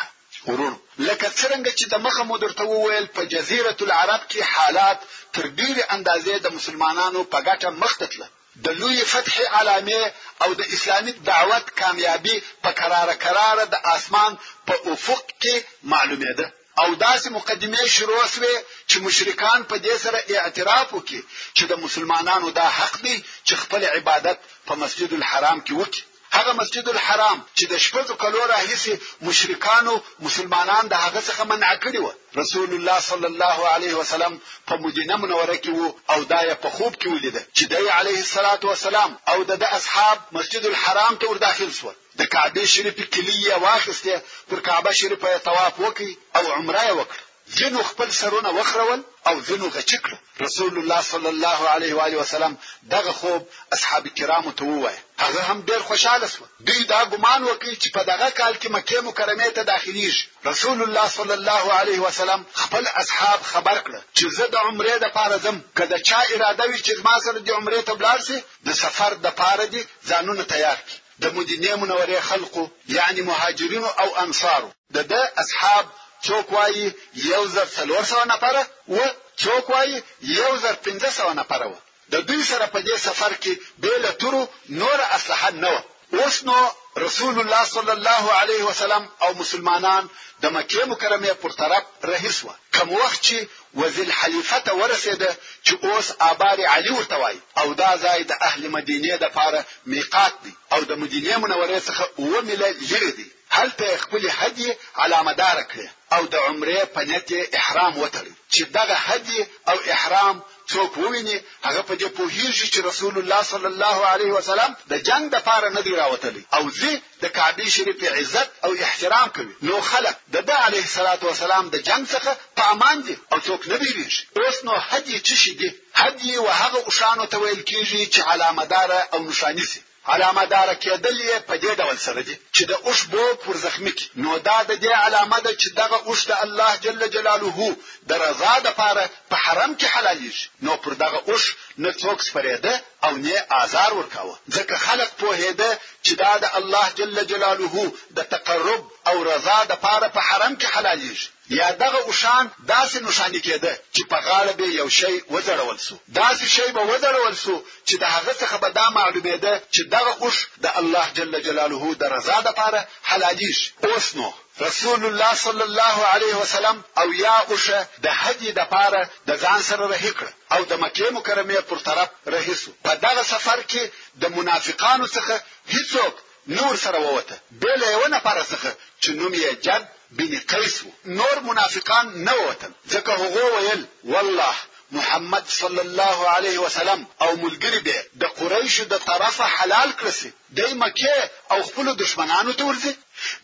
[0.52, 0.78] ورونو
[1.08, 5.00] لکه څرنګه چې د مخه مو درته وویل په جزیره العرب کې حالات
[5.36, 8.28] تر ډیره اندازې د مسلمانانو په ګټه مخته تله
[8.66, 10.02] د لوی فتح علامه
[10.44, 14.32] او د اسلامي دعوت کامیابی په قرار قرار د اسمان
[14.68, 15.54] په افق کې
[15.92, 16.48] معلومېده
[16.82, 18.54] او داسې مقدمه شروع شوه
[18.90, 21.22] چې مشرکان په دې سره اعتراف وکړي
[21.58, 23.16] چې د مسلمانانو دا حق دی
[23.48, 26.04] چې خپل عبادت په مسجد الحرام کې وکړي
[26.38, 28.94] هغه مسجد الحرام چې د شپږو کلو راهیسې
[29.28, 29.94] مشرکانو
[30.28, 32.08] مسلمانان د هغه څخه منع کړي و
[32.42, 34.34] رسول الله صلی الله علیه وسلم
[34.70, 38.20] په مدینه منوره کې وو او دا یې په خوب کې ولیده چې دی علیه
[38.26, 44.14] الصلاۃ والسلام او د اصحاب مسجد الحرام ته ورداخل شول د کعبه شریف کلیه واخسته
[44.50, 47.24] پر کعبه شریف یې طواف وکړي او عمره یې وکړه
[47.60, 50.12] ځینو خپل سرونه وخرول او ځینو غچ کړ
[50.46, 52.54] رسول الله صلی الله علیه و علیه وسلم
[52.94, 53.42] دغه خوب
[53.76, 58.02] اصحاب کرامو ته ووایه هغه هم ډیر خوشاله شو دوی دا ګمان وکړي چې په
[58.12, 63.40] دغه کال کې مکه مکرمه ته داخليږي رسول الله صلی الله علیه وسلم خپل اصحاب
[63.52, 67.16] خبر کړ چې زه د عمرې د پاره ځم کله چا اراده وي چې ما
[67.26, 68.38] سره د عمرې ته بلاړ شي
[68.68, 72.64] د سفر د پاره دي ځانونه تیار کړي د مدینه منورې خلقو
[72.98, 75.14] یعنی مهاجرینو او انصارو د د
[75.44, 75.86] اصحاب
[76.28, 76.86] څوک وایي
[77.32, 78.62] یو زر څلور سوه نفره
[78.96, 78.98] و
[79.46, 79.96] څوک وایي
[80.40, 81.76] یو زر پنځه سوه نفره و
[82.14, 84.50] د دوی سره په دې سفر کې بېله تورو
[84.82, 86.60] نوره اسلحه نه وه اوس نو
[87.04, 90.10] رسول الله صلی الله علیه وسلم او مسلمانان
[90.44, 93.36] د مکې مکرمې پر طرف رهي سوه کوم وخت چې
[93.82, 95.30] وزل حلیفه ته ورسېده
[95.66, 100.54] چې اوس آبار علی ورته وایي او دا ځای د اهل مدینې دپاره میقات دی
[100.74, 105.88] او د مدینې منورې څخه اوه میله لرې دی هلته یې خپلې هدیې علامداره کړې
[106.18, 107.30] او د عمره په نیت
[107.62, 109.40] احرام وتړي چې دغه هدي
[109.72, 110.36] او احرام
[110.72, 115.24] څوک وویني هغه په دې پوهیږي چې رسول الله صلی الله علیه وسلم د جنگ
[115.36, 116.92] د پاره نه دی راوتلی او زه
[117.24, 121.78] د کعبه شریف عزت او احترام کوي نو خلک د ده علیه الصلاۃ والسلام د
[121.88, 125.70] جنگ څخه په امان دي او څوک نه بیریږي اوس نو هدي څه شي دي
[126.02, 131.18] هدي وهغه اوښانو ته ویل کیږي چې علامه دار او نشانی سي علامه دار کېدل
[131.22, 134.58] یې په دې ډول سره دي چې د اوښ بو پر زخمی کی نو دا
[134.70, 137.76] د دې علامه ده چې دغه اوښ د الله جل جلاله
[138.10, 141.44] د رضا د پاره په حرم کې حلالېږي نو پر دغه اوښ
[141.84, 142.74] نه څوک سپرېده
[143.06, 145.70] او نه آزار ورکاوه ځکه خلق پوهېده
[146.06, 150.54] چې دا د الله جل جلاله د تقرب او رضا د پاره په پا حرم
[150.62, 151.28] کې حلالېږي
[151.60, 156.46] یا دغه اوشان داسې نشانه کېده چې په غاړه به یو شی وزړول سو داسې
[156.56, 157.56] شی به وزړول سو
[157.88, 161.94] چې د هغه څخه به دا معلومه ده چې دغه اوش د الله جل جلاله
[162.02, 167.80] د رضا لپاره حلاليش اوس نو رسول الله صلی الله علیه وسلم او یا اوشه
[168.06, 172.10] د حج د پاره د ځان سره رهي کړ او د مکه مکرمه پر طرف
[172.36, 173.84] رهي سو په دغه سفر کې
[174.22, 175.42] د منافقانو څخه
[175.76, 176.14] هیڅوک
[176.48, 178.72] نور سره ووته بل یو نه پاره څخه
[179.04, 180.74] چې نوم یې جد بن قیس
[181.20, 184.54] نور منافقان نه وتل ځکه هغه ویل والله
[184.98, 190.60] محمد صلی الله علیه وسلم او ملګری دی د قریشو د طرفه حلال کړسي د
[190.82, 191.16] مکه
[191.54, 192.94] او خپل دشمنانو ته ورځي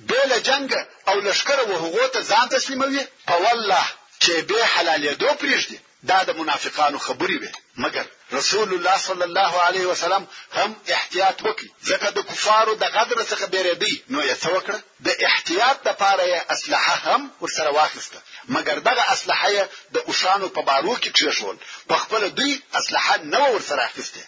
[0.10, 0.72] بل جنگ
[1.10, 3.86] او لشکره وهغه ته ځان تسلیموي او والله
[4.24, 5.78] چې به حلال یې دو پرېږدي
[6.10, 7.52] دا د منافقانو خبرې وي
[7.84, 8.06] مګر
[8.38, 10.24] رسول الله صلی الله علیه وسلم
[10.58, 15.10] هم احتیاط وکړي ځکه د کفارو د غدر څخه بیریدي نو یې څه وکړه د
[15.30, 18.18] احتیاط لپاره یې اسلحه هم ورسره واخیسته
[18.56, 19.64] مګر دغه اسلحه یې
[19.96, 21.58] د اوشانو په بارو کې کښېښول
[21.90, 24.22] په خپل دوی اسلحه نه ورسره اخیسته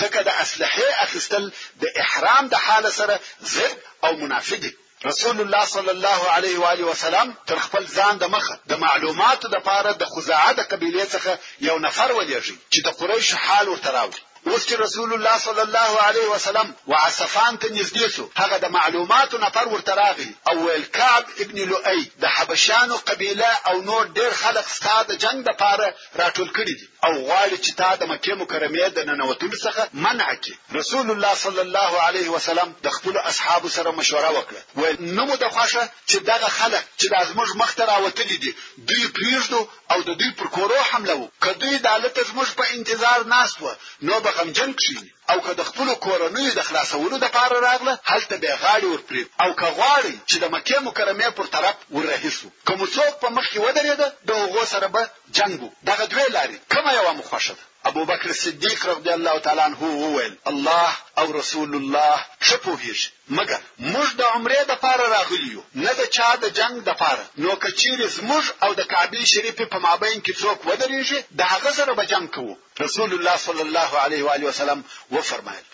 [0.00, 1.44] ځکه د اسلحې اخیستل
[1.82, 3.14] د احرام د حاله سره
[3.54, 4.72] ضد او منافق دي
[5.04, 9.46] رسول الله صلی الله علیه و علیه وسلم تر خپل ځان د مخه د معلوماتو
[9.54, 11.32] د پاره د خزاعه د قبیلې څخه
[11.68, 16.02] یو نفر ولېږي چې د قریش حال ورته راوړي اوس چې رسول الله صلی الله
[16.06, 21.24] علیه وسلم وعصفان ته نږدې شو هغه د معلوماتو نفر ورته راغی او ویل کعب
[21.44, 25.84] ابن لؤی د حبشانو قبیله او نور ډیر خلک ستا د جنگ لپاره
[26.22, 30.76] راټول کړي دي او غواړي چې تا د مکه مکرمه د ننوتلو څخه منع کړي
[30.78, 35.36] رسول الله صلی الله علیه وسلم د خپل اصحابو سره مشوره وکړه ویل نو مو
[35.44, 38.54] د خوښه چې دغه خلک چې د ازمږ مخ ته راوتلي دي
[38.90, 42.64] دوی پریږدو او د دوی پر کورو حمله وکړو که دوی د هلته زموږ په
[42.76, 43.74] انتظار ناست وه
[44.08, 44.82] نو به 他们简直。
[45.34, 49.66] او که د خپل کورنۍ د خلاصولو د پاره راغله هلته به غاړي ورپرې او که
[49.78, 54.30] غواړي چې د مکه مکرمه پر طرف ورهیسو کوم څوک په مخ کې ودرېده د
[54.42, 59.10] هغه سره به جنگو دغه دوه لاري کومه یو مخښه ده ابو بکر صدیق رضی
[59.12, 60.90] الله تعالی عنه وویل الله
[61.20, 62.16] او رسول الله
[62.48, 63.06] شپوهیږي
[63.38, 63.58] مګر
[63.94, 67.54] موږ د عمره د پاره راغلی یو نه د چا د جنگ د پاره نو
[67.64, 72.04] کچیر موږ او د کعبه شریفه په مابین کې څوک ودرېږي د هغه سره به
[72.12, 74.80] جنگ کوو رسول الله صلی الله علیه و علیه وسلم
[75.14, 75.64] و وفرمایل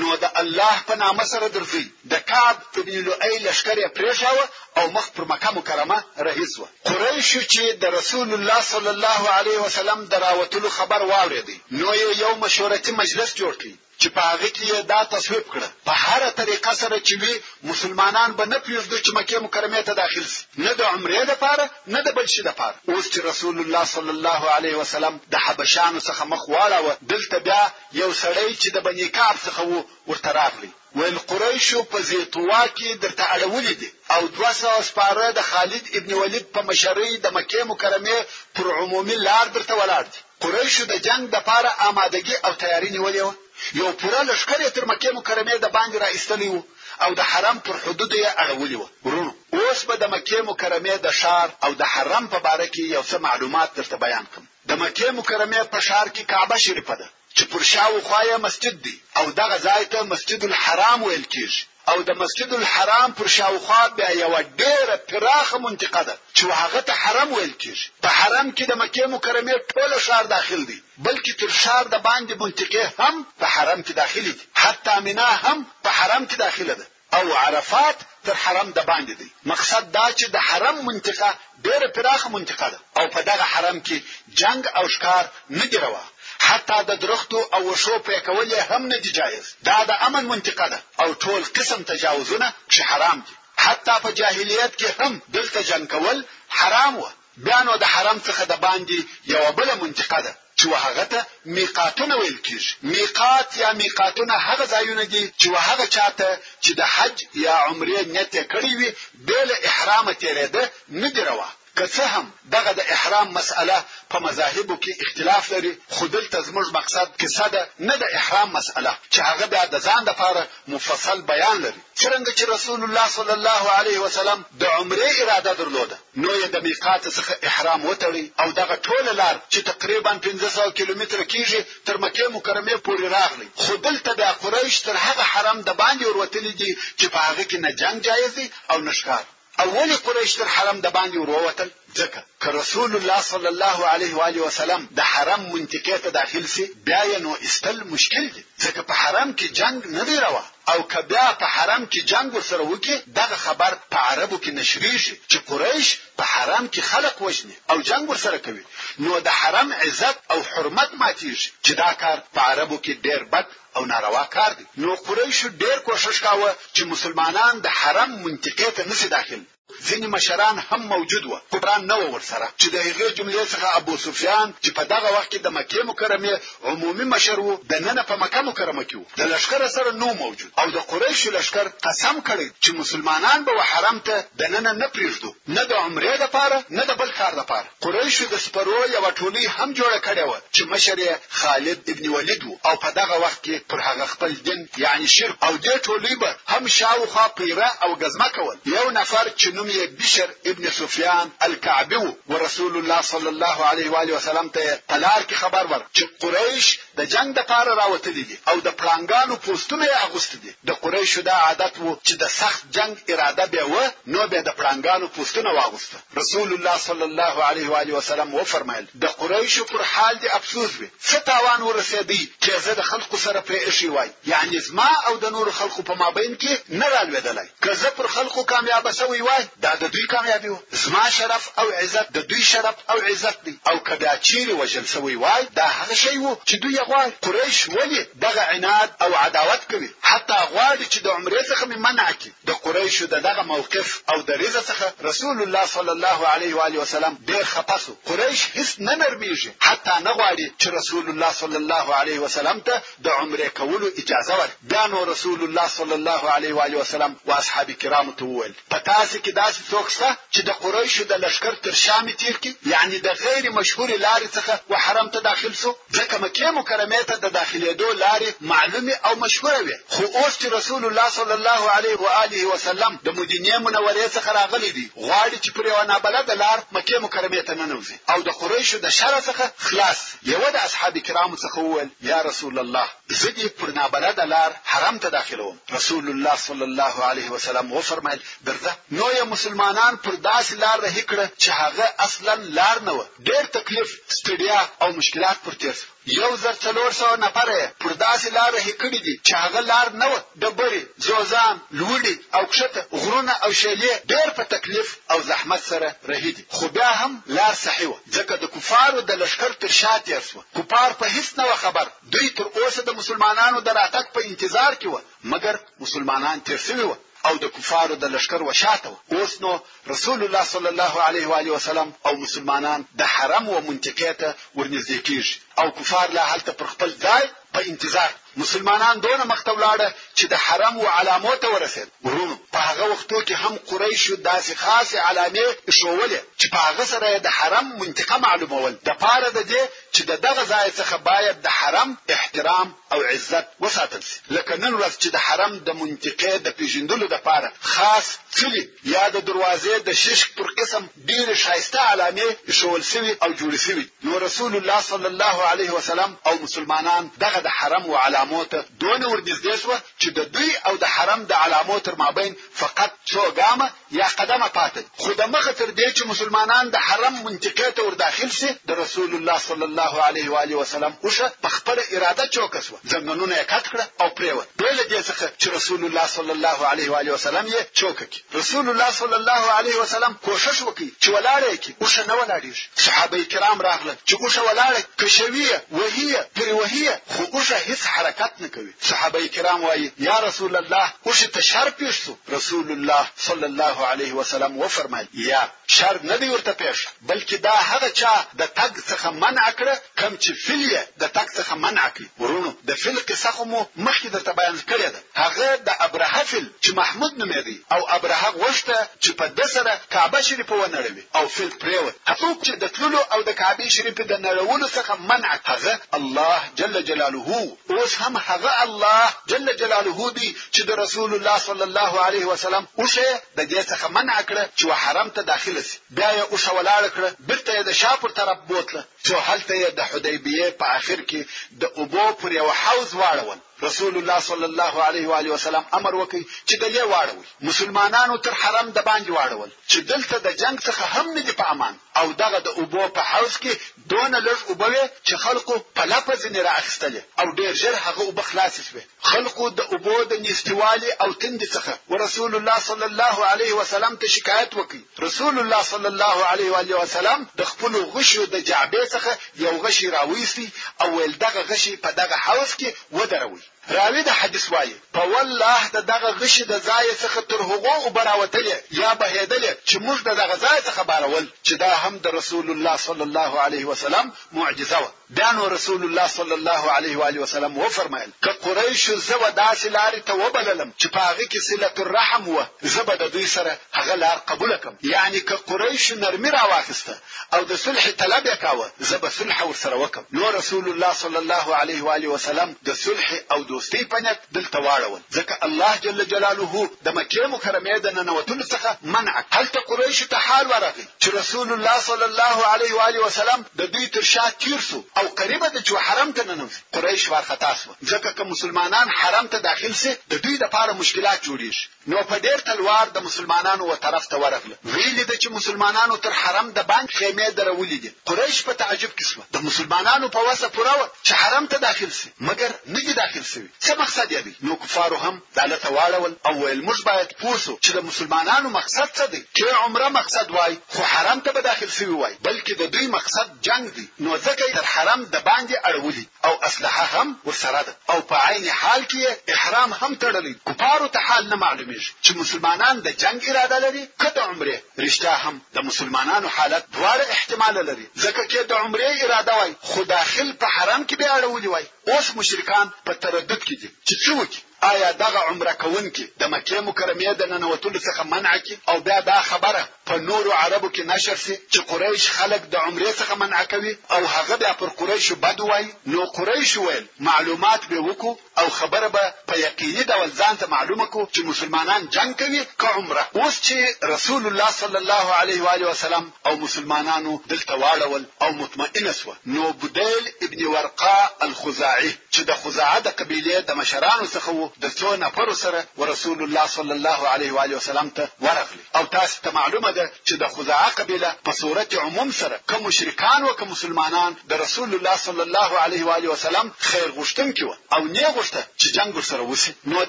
[0.00, 4.44] نو د الله په نامه سره درځي د کعب ابن لؤي لشکر یې پرېښاوه
[4.78, 9.58] او مخ پر مکه مکرمه رهیز وه قریشو چې د رسول الله صلی الله علیه
[9.66, 14.48] وسلم د راوتلو خبر واورېدی نو یې یو مشورتي مجلس جوړ کړي چې په هغه
[14.56, 17.34] کې دا تصویب کړه په هر طریقه سره چې وي
[17.70, 22.00] مسلمانان به نه پیژدو چې مکه مکرمه ته داخل شي نه د عمرې لپاره نه
[22.06, 26.22] د بل شي لپاره اوس چې رسول الله صلی الله علیه وسلم د حبشانو څخه
[26.32, 27.62] مخ واړاوه دلته بیا
[28.02, 32.88] یو سړی چې د بنی کعب څخه وو ورته راغلی ویل قریشو په زیتوا کې
[33.04, 37.60] درته اړولې دي او دوه سوه سپاره د خالد ابن ولید په مشرۍ د مکې
[37.72, 38.18] مکرمې
[38.54, 43.34] پر عمومي لار درته ولاړ دي قریشو د جنگ دپاره آمادګي او تیاری نیولې وه
[43.80, 46.56] یو پوره لشکر یې تر مکې مکرمې د باندې را ایستلی و
[47.04, 51.08] او د حرم پر حدودو یې اړولی و ورونو اوس به د مکې مکرمې د
[51.20, 55.08] ښار او د حرم په باره کې یو څه معلومات درته بیان کړم د مکې
[55.18, 57.06] مکرمې په ښار کې کعبه شریفه ده
[57.38, 61.98] چې پر شاو خوایا مسجد دی او دغه ځای ته مسجد الحرام ویل کیږي او
[62.08, 67.28] د مسجد الحرام پر شاوخوا بیا یو ډیره پراخه منطقه ده چې هغه ته حرم
[67.32, 71.84] ویل کیږي په حرم کې د مکه مکرمه ټول شهر داخل دي بلکې تر شهر
[71.94, 76.36] د باندې منطقه هم په حرم کې داخلي دي حتی منا هم په حرم کې
[76.36, 76.86] داخله ده
[77.18, 81.30] او عرفات تر حرم د باندې دی مقصد دا چې د حرم منطقه
[81.66, 83.98] ډیره پراخه منطقه ده او په دغه حرم کې
[84.40, 85.24] جنگ او شکار
[85.60, 86.04] نه دی روا
[86.48, 90.22] حتی د درختو او وښو پرې کول یې هم نه دي جایز دا د امن
[90.32, 93.32] منطقه ده او ټول قسم تجاوزونه چې حرام دي
[93.64, 96.18] حتی په جاهلیت کې هم دلته جنگ کول
[96.58, 97.06] حرام و
[97.46, 98.98] بیا نو د حرام څخه د باندې
[99.34, 101.18] یوه بله منطقه ده چې هغه ته
[101.56, 106.28] میقاتونه ویل کیږي میقات یا میقاتونه هغه ځایونه دي چې هغه چاته
[106.64, 108.88] چې د حج یا عمرې نیت کړی وي
[109.28, 110.62] بل احرام تیرېده
[111.02, 113.78] نه دی روا که څه هم دغه د احرام مسأله
[114.10, 118.92] په مذاهبو کې اختلاف لري خو دلته زموږ مقصد قصه ده نه د احرام مسأله
[119.12, 120.40] چې هغه بیا د ځان لپاره
[120.74, 125.96] مفصل بیان لري څرنګه چې رسول الله صلی الله علیه وسلم د عمره اراده درلوده
[126.22, 131.18] نو یې د میقات څخه احرام وتړي او دغه ټوله لار چې تقریبا 1500 کیلومتر
[131.32, 136.04] کیږي تر مکه مکرمه پورې راغلی خو دلته د قریش تر هغه حرم د باندې
[136.16, 138.36] ورته دي چې په هغه کې نه جنگ جایز
[138.70, 139.24] او نشکار
[139.58, 141.68] اول قریش تر حرم د باندې وروتل
[142.00, 146.46] ځکه که رسول الله صلی الله علیه و آله وسلم د حرم منطقې ته داخل
[146.54, 150.82] سي بیا نو استل مشکل دي ځکه په حرم کې جنگ نه دی روا او
[150.92, 155.36] که بیا په حرم کې جنگ ورسره وکي دغه خبر په عربو کې نشریږي چې
[155.48, 158.62] قریش په حرم کې خلق وژني او جنگ ورسره کوي
[159.04, 163.46] نو د حرم عزت او حرمت ماتیږي چې دا کار په عربو کې ډېر بد
[163.76, 168.82] او ناروا کار دی نو قریشو ډېر کوشش کاوه چې مسلمانان د حرم منطقې ته
[168.90, 169.40] نشي داخل
[169.88, 173.94] ځینې مشران هم موجود وو قرآن نه و ورسره چې د هغې جملې څخه ابو
[174.04, 176.32] سفیان چې په دغه وخت کې د مکې مکرمه
[176.70, 180.50] عمومي مشر وو د ننه په مکه مکرمه کې وو د لشکر سره نو موجود
[180.60, 185.30] او د قریش لشکر قسم کړی چې مسلمانان به حرم ته د ننه نه پریږدو
[185.56, 189.68] نه د عمرې لپاره نه د بل کار لپاره قریش د سپرو یو ټولي هم
[189.80, 193.54] جوړه کړې و چې مشر یې خالد ابن ولید وو او په دغه وخت کې
[193.70, 198.28] پر هغه خپل دین یعنی شرک او دې ټولي به هم شاوخوا پیره او غزمه
[198.36, 204.14] کول یو نفر چې نمي بشر ابن سفيان الكعبي ورسول الله صلى الله عليه واله
[204.14, 204.48] وسلم
[204.88, 205.86] تلارك خبر ور
[206.20, 210.74] قريش د جنگ د پاره راوتلي دي او د پړانګانو پوستونه یې اغوستي دي د
[210.82, 213.80] قریشو دا عادت وو چې د سخت جنگ اراده به و
[214.12, 218.44] نو به د پړانګانو پوستونه واغوسته رسول الله صلی الله علیه و آله وسلم و
[218.52, 223.16] فرمایل د قریشو پر حال دي افسوس وي څه تاوان ورسېدی چې زه د خلکو
[223.24, 227.48] سره پرې شي وای یعنی زما او د نور خلکو په مابین کې نه رالوېدلای
[227.62, 231.66] که زه پر خلکو کامیاب شوی وای دا د دوی کامیابی وو زما شرف او
[231.82, 235.94] عزت د دوی شرف او عزت دی او کدا چیرې وجل شوی وای دا هغه
[236.02, 240.98] شی وو چې دوی غواړي قریش ولی دغه عناد او عداوت کوي حتی غواړي چې
[241.04, 245.42] د عمره څخه منع کړي د قریشو د دغه موقف او د ریزه څخه رسول
[245.42, 250.12] الله صلی الله علیه و علیه وسلم ډیر خپاسو قریش هیڅ نه نرمیږي حتی نه
[250.18, 254.86] غواړي چې رسول الله صلی الله علیه وسلم ته د عمره کولو اجازه ورکړي بیا
[254.86, 258.78] نو رسول الله صلی الله علیه و علیه وسلم او اصحاب کرام ته وویل په
[258.92, 262.98] تاسو کې داسې څوک شته چې د قریشو د لشکر تر شامې تیر کی یعنی
[263.06, 267.88] د غیر مشهور لارې څخه وحرم ته داخل سو ځکه مکه کرمې ته د داخلېدو
[268.04, 272.42] لارې معلومه او مشهوره وي خو اوس چې رسول الله صلی الله علیه و آله
[272.52, 277.42] وسلم د مدینه منورې څخه راغلی دی غواړي چې پر یو نابلد لار مکه مکرمه
[277.48, 279.98] ته ننوځي او د قریشو د شر څخه خلاص
[280.32, 285.10] یو د اصحاب کرامو څخه وویل یا رسول الله زدی پر نابلده لار حرم ته
[285.10, 290.80] داخلوم رسول الله صلی الله علیه وسلم وفرمایل برزه نو یې مسلمانان پر داسې لار
[290.80, 295.74] رهي کړه چې هغه اصلا لار نه و ډېر تکلیف ستړیا او مشکلات پر تیر
[296.06, 300.06] یو زر څلور سوه نفره پر داسې لار رهي کړي دي چې هغه لار نه
[300.06, 305.96] و ډبرې زوزان لوړې او کښته غرونه او شیلې ډېر په تکلیف او زحمت سره
[306.08, 309.98] رهي دي خو بیا هم لار صحیح وه ځکه د کفارو د لښکر تر شا
[310.06, 314.20] تېر سوه کفار په هیڅ نه خبر دوی تر اوسه د مسلمانانو د راتګ په
[314.30, 314.96] انتظار کې و
[315.32, 316.92] مګر مسلمانان تیر شوي و
[317.28, 319.52] او د کفارو د لشکر وشاته اوس نو
[319.94, 324.28] رسول الله صلی الله علیه و علیه وسلم او مسلمانان د حرم و منطقې ته
[324.58, 329.88] ورنږدې کیږي او کفار لا هلته پر خپل ځای په انتظار مسلمانان دونه مخته ولاړه
[330.18, 334.52] چې د حرم او علامو ته ورسېد ورونو په هغه وختو کې هم قریشو داسې
[334.62, 335.46] خاصې علامې
[335.78, 339.60] شوولې چې په هغه سره د حرم منطقه معلومول د پاره د دې
[339.94, 344.74] چې د دغه ځای څخه باید د حرم احترام او عزت وساتل شي لکه نن
[344.80, 349.80] ورځ چې د حرم د منطقې د پیژندلو د پاره خاص کلی یا د دروازې
[349.88, 354.80] د شش پر قسم ډېر شایسته علامې شوول شوي او جوړې شوي نو رسول الله
[354.90, 359.54] صلی الله علیه وسلم او مسلمانان دغه د حرم او علامه علامو ته دونه ورنږدې
[359.62, 363.66] شوه چې د دوی او د حرم د علامو تر مابین فقط څو ګامه
[363.98, 368.30] یا قدمه پاتې خو د مخه تر دې چې مسلمانان د حرم منطقې ته ورداخل
[368.38, 372.56] شي د رسول الله صلی الله علیه و علیه وسلم اوشه په خپل اراده چوک
[372.68, 376.58] شو زنګنونه یې کټ کړه او پریوت بل دې څخه چې رسول الله صلی الله
[376.70, 380.88] علیه و علیه وسلم یې چوک کړ رسول الله صلی الله علیه وسلم کوشش وکړي
[381.02, 386.52] چې ولاړ کی اوشه نه ولاړیږي صحابه کرام راغله چې اوشه ولاړه کښویه وهیه پرې
[386.60, 391.20] وهیه خو اوشه هیڅ حرکت حرکت نه کوي صحابه کرام وایي یا رسول الله اوس
[391.20, 396.28] ته شر پیښ شو رسول الله صلی الله علیه وسلم وفرمایل یا شر نه دی
[396.28, 401.04] ورته پیښ بلکې دا هغه چا د تګ څخه منع کړ کم چې فلیه د
[401.04, 405.24] تګ څخه منع کړي ورونو د فل قصه خو مو مخکې درته بیان کړې ده
[405.24, 410.60] هغه د ابرهه فل چې محمود نومېږي او ابرهه غوښته چې په دسره کعبه شریفه
[410.62, 414.94] ونړوي او فل پریوت هڅوک چې د تللو او د کعبه شریفه د نړولو څخه
[415.12, 421.10] منع هغه الله جل جلاله اوس هم هغه الله جل جلاله دی چې د رسول
[421.16, 425.62] الله صلی الله علیه وسلم اوشه د دې څخه منع کړ چې حرم ته داخله
[425.68, 430.46] شي بیا یې اوشه ولاړ کړ بیرته د شاپور طرف بوتله څو هلته د حدیبیه
[430.60, 431.20] په اخر کې
[431.62, 435.92] د اوبو پر یو حوض واړول رسول الله صلی الله علیه و علیه وسلم امر
[435.98, 440.56] وکړي چې د دې واړول مسلمانانو تر حرم د باندې واړول چې دلته د جنگ
[440.68, 443.52] څخه هم نه دی په امان او دغه د اوبو په حوض کې
[443.92, 448.56] دونه لږ اوبه چې خلکو په لپز نه راخستله او ډیر ژر هغه اوبه خلاص
[448.68, 453.96] شوه خلکو د اوبو د نشټوالي او تند څخه ورسول الله صلی الله علیه وسلم
[454.02, 458.36] ته شکایت وکړي رسول الله صلی الله علیه و علیه وسلم د خپل غشو د
[458.50, 459.12] جعبې څخه
[459.44, 460.46] یو غشي راويستي
[460.82, 463.42] او ول دغه غشي په دغه حوض کې ودروي
[463.78, 468.56] راوی د حدیث وایي په والله د دغه غشي د ځای څخه تر هغو وبراوتلې
[468.80, 472.74] یا بهیدلې چې موږ د دغه ځای څخه بارول چې دا هم د رسول الله
[472.86, 474.06] صلی الله علیه وسلم
[474.38, 478.90] معجزه وه بیا رسول الله صلی الله علیه و آله وسلم و فرمایل ک قریش
[478.90, 483.94] زو داسې لارې ته وبللم چې پاغه کې صله الرحم و زبد دوی سره هغه
[483.94, 486.96] لار قبول کم یعنی ک قریش نرمی را واخسته
[487.32, 491.54] او د صلح طلب وکاوه زب صلح ور سره وکم نو رسول الله صلی الله
[491.56, 496.68] علیه و آله وسلم د صلح او دوستی پنت دلته واړول ځکه الله جل جلاله
[496.84, 501.80] د مکه مکرمه د ننوتلو څخه منع هلته قریش ته حال ورغی چې رسول الله
[501.80, 505.60] صلی الله علیه و آله وسلم د دوی تر شا تیر سو او قریبه ده
[505.66, 510.12] چې حرم ته ننوځي قریش وارخطا شو ځکه که مسلمانان حرم ته داخل سي د
[510.24, 514.94] دوی لپاره مشکلات جوړیږي نو په ډیر تلوار د مسلمانانو و طرف ته ورغله ویل
[514.98, 519.24] دي چې مسلمانانو تر حرم د باندې خیمه درولې دي قریش په تعجب کې شو
[519.36, 520.72] د مسلمانانو په وسه پوره
[521.02, 524.56] چې حرم ته داخل شي مګر نه دي داخل شوی څه مقصد یې دی نو
[524.62, 529.22] کفارو هم دالته واړول او ویل موږ باید پوسو چې د مسلمانانو مقصد څه دی
[529.36, 533.36] چې عمره مقصد وای خو حرم ته به داخل شوی وای بلکې د دوی مقصد
[533.46, 538.00] جنگ دی نو ځکه تر حرم د باندې اړولې او اسلحه هم وسره ده او
[538.10, 542.76] په عین حال کې احرام هم تړلې کفارو ته حال نه معلومه معلومیږي چې مسلمانان
[542.86, 544.56] د جنگ اراده لري که د عمره
[544.86, 549.80] رښتیا هم د مسلمانانو حالت دواړه احتمال لري ځکه چې د عمره اراده وای خو
[549.96, 554.32] داخل په حرم کې به اړولې وای اوس مشرکان په تردد کې دي چې څوک
[554.74, 559.18] آیا دغه عمره کوونکې د مکه مکرمه د ننوتلو څخه منع کی او بیا دا
[559.30, 563.72] خبره په نورو عربو کې نشر سي چې قریش خلک د عمره څخه منع کوي
[563.94, 568.88] او هغه بیا پر قریش بد وای نو قریش ویل معلومات به وکړو او خبره
[568.88, 573.40] به په یقیني ډول ځان ته معلومه کو چې مسلمانان جنگ کوي که عمره اوس
[573.48, 573.54] چې
[573.90, 579.14] رسول الله صلی الله علیه و علیه وسلم او مسلمانانو دلته واړول او مطمئنه سو
[579.26, 584.70] نو بدیل ابن ورقه الخزاعي چې د خزاعه د قبيله د مشرانو څخه وو د
[584.78, 589.20] څو نفر سره ورسول الله صلی الله علیه و علیه وسلم ته ورغلی او تاسو
[589.22, 593.48] ته معلومه ده چې د خزاعه قبيله په صورت عموم سره کوم مشرکان او کوم
[593.54, 598.23] مسلمانان د رسول الله صلی الله علیه و علیه وسلم خیر غوښتونکي وو او نه
[598.24, 599.84] غوښته چې جنگ ورسره وشي نو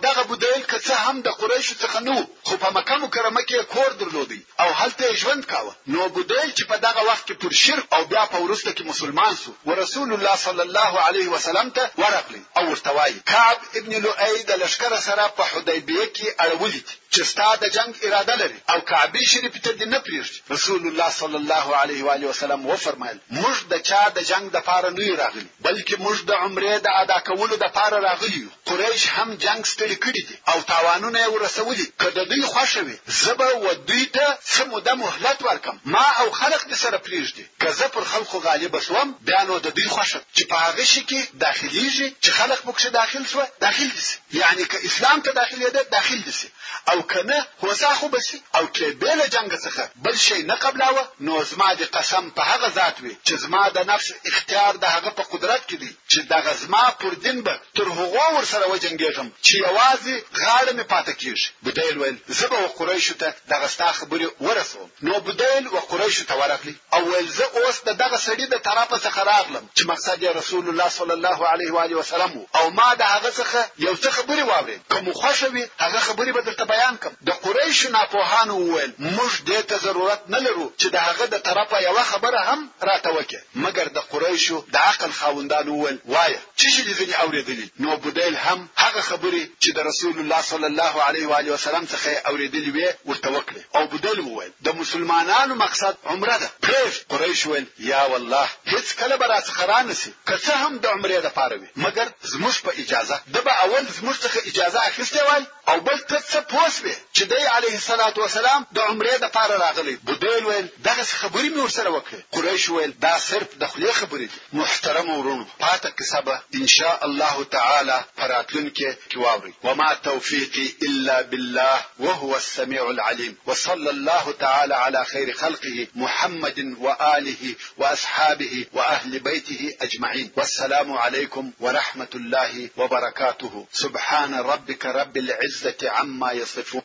[0.08, 3.64] دغه بودیل که څه هم د قریشو څخه نه و خو په مکه مکرمه کې
[3.74, 7.86] کور درلودی او هلته ژوند کاوه نو بودیل چې په دغه وخت کې پر شرک
[7.96, 12.44] او بیا په ورسته کې مسلمان سو ورسول الله صلی الله علیه وسلم ته ورغلی
[12.58, 17.50] او ورته وایي کعب ابن لؤی د لشکر سره په حدیبیه کې اړولید چې ستا
[17.64, 21.76] د جنگ اراده لري او کعبه شریف ته دې نه پریږدي رسول الله صلی الله
[21.82, 25.96] علیه و علیه وسلم وفرمایل موږ د چا د جنگ د پاره نه راغلی بلکې
[26.06, 29.96] موږ د عمره د ادا کولو د پاره راغلی راغلي یو قریش هم جنگ ستړي
[30.06, 34.06] کړي دي او تاوانونه یې ورسولي که د دوی خوښه وي زه به و دوی
[34.06, 38.40] ته څه موده مهلت ورکم ما او خلق دې سره پرېږدي که زه پر خلقو
[38.40, 42.60] غالبه شوم بیا نو د دوی خوښه چې په هغه شي کې داخلیږي چې خلق
[42.70, 46.50] پکښې داخل شوه داخل دي سي یعنې که اسلام ته داخلېده داخل دي سي
[46.92, 50.44] او که نه هوسا خو به سي او که بې له جنګه څخه بل شی
[50.44, 54.76] نه قبلاوه نو زما د قسم په هغه ذات وي چې زما د نفس اختیار
[54.78, 58.34] د هغه په قدرت کې دی چې دغه زما پر دین به تر هغو غوا
[58.38, 63.34] ور سره وجنګېږم چې یوازې غاړه مې پاتې کیږي بدیل ویل زه به قریشو ته
[63.54, 67.92] دغه ستا خبرې ورسوم نو بدیل و قریشو ته ورغلی او ویل زه اوس د
[68.04, 71.80] دغه سړي د طرفه څخه راغلم چې مقصد یې رسول الله صلی الله علیه و
[71.80, 76.34] علیه وسلم او ما د هغه څخه یو څه خبرې واورید کوم خوشوي هغه خبرې
[76.38, 80.88] به درته بیان کوم د قریشو ناپوهانو وویل موږ دې ته ضرورت نه لرو چې
[80.96, 85.76] د هغه د طرفه یو خبره هم راته وکړي مګر د قریشو د عقل خاوندانو
[85.78, 90.42] وویل وایه چې شي دې اوریدلی نو بودیل هم هغه خبرې چې د رسول الله
[90.42, 94.76] صلی الله علیه و علیه وسلم څخه اوریدلې وې ورته وکړې او بودیل وویل د
[94.82, 100.38] مسلمانانو مقصد عمره ده پرېږ قریش وویل یا والله هیڅ کله به راڅخه رانسي که
[100.46, 104.38] څه هم د عمرې دپاره وي مګر زموږ په اجازه ده به اول زموږ څخه
[104.52, 106.70] اجازه اخیستې وای او بل تر څه پوه
[107.16, 111.90] چې دی علیه الصلاة والسلام د عمرې دپاره راغلی بودیل ویل دغسې خبرې مې ورسره
[111.98, 116.98] وکړې قریش ویل دا صرف د خولې خبرې دي محترم ورونو پاته کیسه به انشاء
[117.08, 124.76] الله تعالی الله فراتلنك كواوري وما توفيقي إلا بالله وهو السميع العليم وصلى الله تعالى
[124.76, 134.34] على خير خلقه محمد وآله وأصحابه وأهل بيته أجمعين والسلام عليكم ورحمة الله وبركاته سبحان
[134.36, 136.82] ربك رب العزة عما يصفون